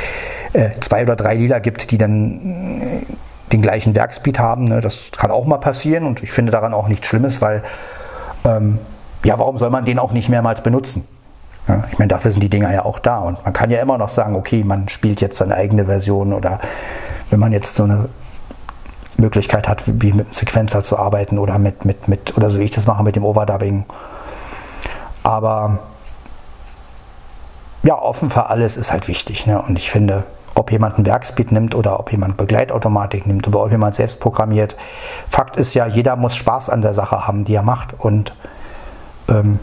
[0.52, 3.06] äh, zwei oder drei Lieder gibt, die dann äh,
[3.52, 4.64] den gleichen Werkspeed haben.
[4.64, 4.80] Ne?
[4.80, 7.62] Das kann auch mal passieren und ich finde daran auch nichts Schlimmes, weil
[8.44, 8.78] ähm,
[9.24, 11.06] ja, warum soll man den auch nicht mehrmals benutzen?
[11.68, 13.96] Ja, ich meine, dafür sind die Dinger ja auch da und man kann ja immer
[13.98, 16.60] noch sagen, okay, man spielt jetzt seine eigene Version oder
[17.30, 18.08] wenn man jetzt so eine
[19.16, 22.64] Möglichkeit hat, wie mit einem Sequenzer zu arbeiten oder mit, mit, mit oder so wie
[22.64, 23.84] ich das mache mit dem Overdubbing.
[25.22, 25.78] Aber
[27.84, 29.46] ja, offen für alles ist halt wichtig.
[29.46, 29.60] Ne?
[29.60, 33.70] Und ich finde, ob jemand ein Werkspeed nimmt oder ob jemand Begleitautomatik nimmt oder ob
[33.70, 34.76] jemand selbst programmiert,
[35.28, 37.94] Fakt ist ja, jeder muss Spaß an der Sache haben, die er macht.
[37.98, 38.34] Und
[39.32, 39.58] ähm,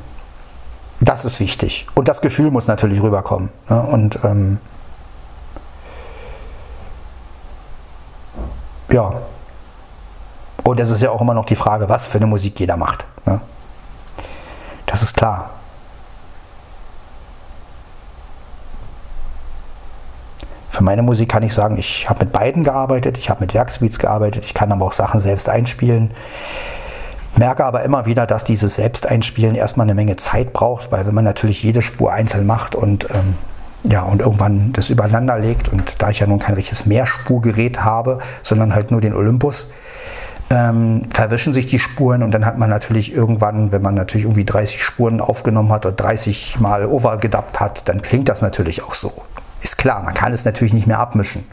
[1.00, 1.88] das ist wichtig.
[1.96, 3.50] Und das Gefühl muss natürlich rüberkommen.
[3.70, 3.82] Ne?
[3.82, 4.60] Und ähm,
[8.92, 9.14] ja.
[10.64, 13.06] Und es ist ja auch immer noch die Frage, was für eine Musik jeder macht.
[13.26, 13.40] Ne?
[14.86, 15.52] Das ist klar.
[20.70, 24.00] Für meine Musik kann ich sagen, ich habe mit beiden gearbeitet, ich habe mit Werksbeats
[24.00, 26.12] gearbeitet, ich kann aber auch Sachen selbst einspielen.
[27.40, 31.24] Merke aber immer wieder, dass dieses Selbsteinspielen erstmal eine Menge Zeit braucht, weil wenn man
[31.24, 33.36] natürlich jede Spur einzeln macht und ähm,
[33.90, 38.20] ja, und irgendwann das übereinander legt und da ich ja nun kein richtiges Mehrspurgerät habe,
[38.44, 39.72] sondern halt nur den Olympus,
[40.50, 44.44] ähm, verwischen sich die Spuren und dann hat man natürlich irgendwann, wenn man natürlich irgendwie
[44.44, 49.14] 30 Spuren aufgenommen hat oder 30 mal overgedubbt hat, dann klingt das natürlich auch so.
[49.62, 51.46] Ist klar, man kann es natürlich nicht mehr abmischen.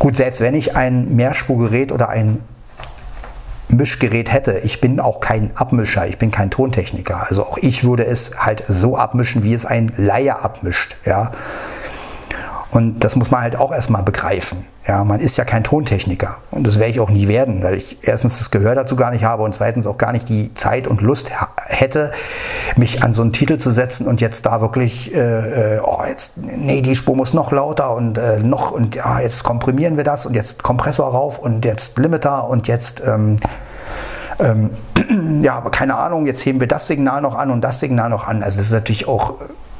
[0.00, 2.40] Gut, selbst wenn ich ein Mehrspurgerät oder ein
[3.68, 4.58] Mischgerät hätte.
[4.64, 7.26] Ich bin auch kein Abmischer, ich bin kein Tontechniker.
[7.28, 10.96] Also auch ich würde es halt so abmischen, wie es ein Laie abmischt.
[11.04, 11.32] Ja?
[12.74, 14.66] Und das muss man halt auch erstmal begreifen.
[14.84, 17.98] Ja, man ist ja kein Tontechniker und das werde ich auch nie werden, weil ich
[18.02, 21.00] erstens das Gehör dazu gar nicht habe und zweitens auch gar nicht die Zeit und
[21.00, 21.30] Lust
[21.66, 22.12] hätte,
[22.76, 26.36] mich an so einen Titel zu setzen und jetzt da wirklich, äh, äh, oh, jetzt,
[26.36, 30.26] nee, die Spur muss noch lauter und äh, noch und ja, jetzt komprimieren wir das
[30.26, 33.36] und jetzt Kompressor rauf und jetzt Limiter und jetzt, ähm,
[34.40, 34.70] ähm,
[35.42, 38.26] ja, aber keine Ahnung, jetzt heben wir das Signal noch an und das Signal noch
[38.26, 38.42] an.
[38.42, 39.73] Also das ist natürlich auch, ich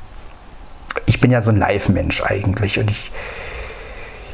[1.25, 3.11] bin ja so ein Live-Mensch eigentlich und ich,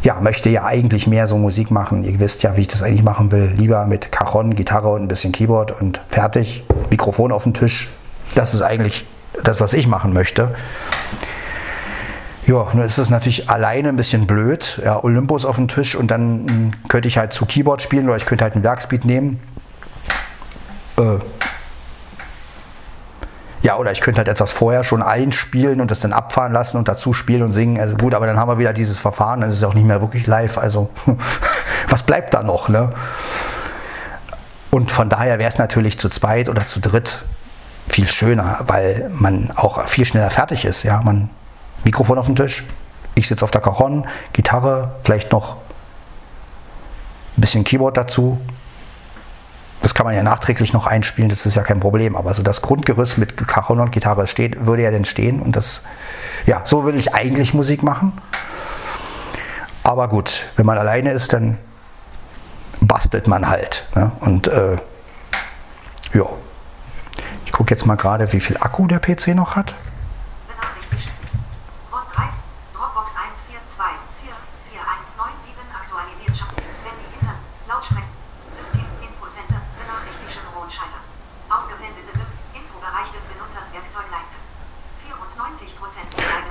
[0.03, 2.03] ja, möchte ja eigentlich mehr so Musik machen.
[2.03, 3.55] Ihr wisst ja, wie ich das eigentlich machen will.
[3.57, 6.65] Lieber mit Cajon, Gitarre und ein bisschen Keyboard und fertig.
[6.91, 7.89] Mikrofon auf den Tisch.
[8.35, 9.07] Das ist eigentlich
[9.45, 10.53] das, was ich machen möchte.
[12.49, 14.83] Ja, nun ist es natürlich alleine ein bisschen blöd.
[14.85, 18.27] Ja, Olympus auf dem Tisch und dann könnte ich halt zu Keyboard spielen oder ich
[18.27, 19.39] könnte halt ein Werkspeed nehmen.
[20.99, 21.19] Äh,
[23.63, 26.89] ja, oder ich könnte halt etwas vorher schon einspielen und das dann abfahren lassen und
[26.89, 27.79] dazu spielen und singen.
[27.79, 30.01] Also gut, aber dann haben wir wieder dieses Verfahren, dann ist es auch nicht mehr
[30.01, 30.57] wirklich live.
[30.57, 30.89] Also
[31.89, 32.93] was bleibt da noch, ne?
[34.71, 37.23] Und von daher wäre es natürlich zu zweit oder zu dritt
[37.89, 40.85] viel schöner, weil man auch viel schneller fertig ist.
[40.85, 41.29] Ja, man
[41.85, 42.63] Mikrofon auf dem Tisch,
[43.15, 45.57] ich sitze auf der Cajon, Gitarre, vielleicht noch
[47.37, 48.41] ein bisschen Keyboard dazu,
[49.83, 52.17] das kann man ja nachträglich noch einspielen, das ist ja kein Problem.
[52.17, 55.41] Aber so das Grundgerüst mit Cajon und Gitarre steht, würde ja denn stehen.
[55.41, 55.83] Und das,
[56.47, 58.13] ja, so will ich eigentlich Musik machen.
[59.83, 61.57] Aber gut, wenn man alleine ist, dann
[62.81, 63.87] bastelt man halt.
[63.95, 64.13] Ne?
[64.21, 64.77] Und äh,
[66.13, 66.27] ja,
[67.47, 69.75] ich gucke jetzt mal gerade, wie viel Akku der PC noch hat.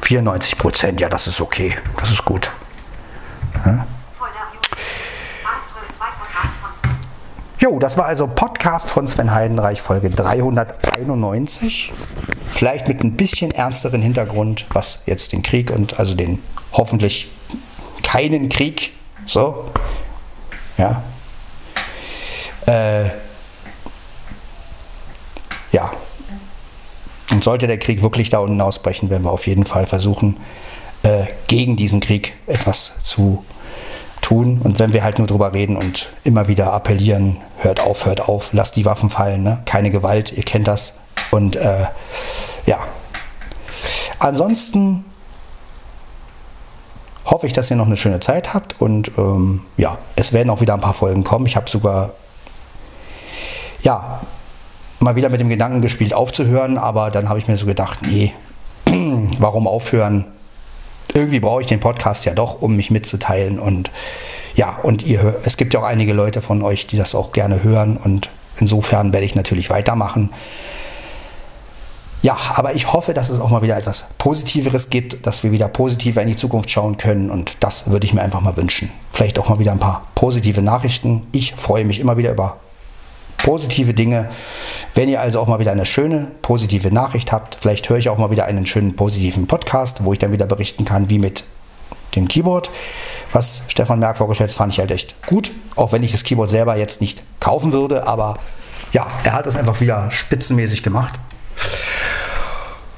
[0.09, 1.75] 94 Prozent, ja, das ist okay.
[1.97, 2.49] Das ist gut.
[3.63, 3.85] Ja?
[7.59, 11.93] Jo, das war also Podcast von Sven Heidenreich, Folge 391.
[12.47, 16.41] Vielleicht mit ein bisschen ernsteren Hintergrund, was jetzt den Krieg und also den
[16.71, 17.29] hoffentlich
[18.01, 18.93] keinen Krieg,
[19.27, 19.69] so,
[20.79, 21.03] ja.
[22.65, 23.09] Äh,
[25.71, 25.91] ja.
[27.39, 30.35] Und sollte der Krieg wirklich da unten ausbrechen, werden wir auf jeden Fall versuchen,
[31.03, 33.45] äh, gegen diesen Krieg etwas zu
[34.19, 34.59] tun.
[34.61, 38.51] Und wenn wir halt nur drüber reden und immer wieder appellieren, hört auf, hört auf,
[38.51, 39.61] lasst die Waffen fallen, ne?
[39.63, 40.95] keine Gewalt, ihr kennt das.
[41.31, 41.85] Und äh,
[42.65, 42.79] ja.
[44.19, 45.05] Ansonsten
[47.23, 50.59] hoffe ich, dass ihr noch eine schöne Zeit habt und ähm, ja, es werden auch
[50.59, 51.45] wieder ein paar Folgen kommen.
[51.45, 52.11] Ich habe sogar
[53.81, 54.19] ja
[54.99, 58.33] mal wieder mit dem Gedanken gespielt, aufzuhören, aber dann habe ich mir so gedacht, nee,
[59.39, 60.25] warum aufhören?
[61.13, 63.91] Irgendwie brauche ich den Podcast ja doch, um mich mitzuteilen und
[64.55, 67.63] ja, und ihr, es gibt ja auch einige Leute von euch, die das auch gerne
[67.63, 70.31] hören und insofern werde ich natürlich weitermachen.
[72.21, 75.69] Ja, aber ich hoffe, dass es auch mal wieder etwas Positiveres gibt, dass wir wieder
[75.69, 78.91] positiver in die Zukunft schauen können und das würde ich mir einfach mal wünschen.
[79.09, 81.27] Vielleicht auch mal wieder ein paar positive Nachrichten.
[81.31, 82.57] Ich freue mich immer wieder über
[83.43, 84.29] positive Dinge.
[84.95, 88.17] Wenn ihr also auch mal wieder eine schöne, positive Nachricht habt, vielleicht höre ich auch
[88.17, 91.43] mal wieder einen schönen, positiven Podcast, wo ich dann wieder berichten kann, wie mit
[92.15, 92.69] dem Keyboard.
[93.31, 95.51] Was Stefan Merck vorgestellt hat, fand ich halt echt gut.
[95.75, 98.39] Auch wenn ich das Keyboard selber jetzt nicht kaufen würde, aber
[98.91, 101.13] ja, er hat es einfach wieder spitzenmäßig gemacht.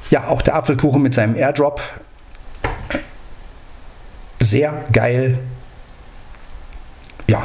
[0.10, 1.82] Ja, auch der Apfelkuchen mit seinem Airdrop.
[4.39, 5.39] Sehr geil.
[7.28, 7.44] Ja,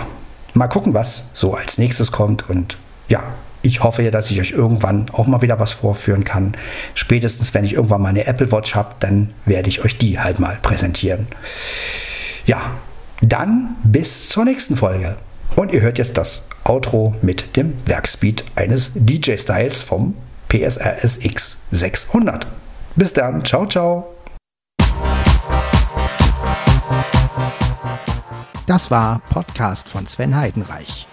[0.54, 2.48] mal gucken, was so als nächstes kommt.
[2.48, 2.78] Und
[3.08, 3.22] ja,
[3.62, 6.52] ich hoffe ja, dass ich euch irgendwann auch mal wieder was vorführen kann.
[6.94, 10.38] Spätestens, wenn ich irgendwann mal eine Apple Watch habe, dann werde ich euch die halt
[10.38, 11.26] mal präsentieren.
[12.44, 12.60] Ja,
[13.22, 15.16] dann bis zur nächsten Folge.
[15.56, 20.14] Und ihr hört jetzt das Outro mit dem Werkspeed eines DJ-Styles vom
[20.48, 22.46] PSR SX 600.
[22.94, 24.12] Bis dann, ciao, ciao.
[28.66, 31.06] Das war Podcast von Sven Heidenreich.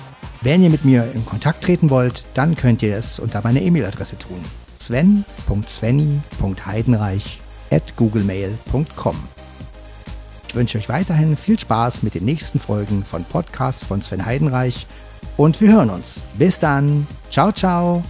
[0.44, 4.18] Wenn ihr mit mir in Kontakt treten wollt, dann könnt ihr es unter meiner E-Mail-Adresse
[4.18, 4.42] tun.
[4.78, 7.40] sven.svenny.heidenreich
[7.72, 9.16] at googlemail.com.
[10.50, 14.86] Ich wünsche euch weiterhin viel Spaß mit den nächsten Folgen von Podcast von Sven Heidenreich
[15.38, 16.24] und wir hören uns.
[16.38, 17.08] Bis dann.
[17.30, 18.04] Ciao, ciao.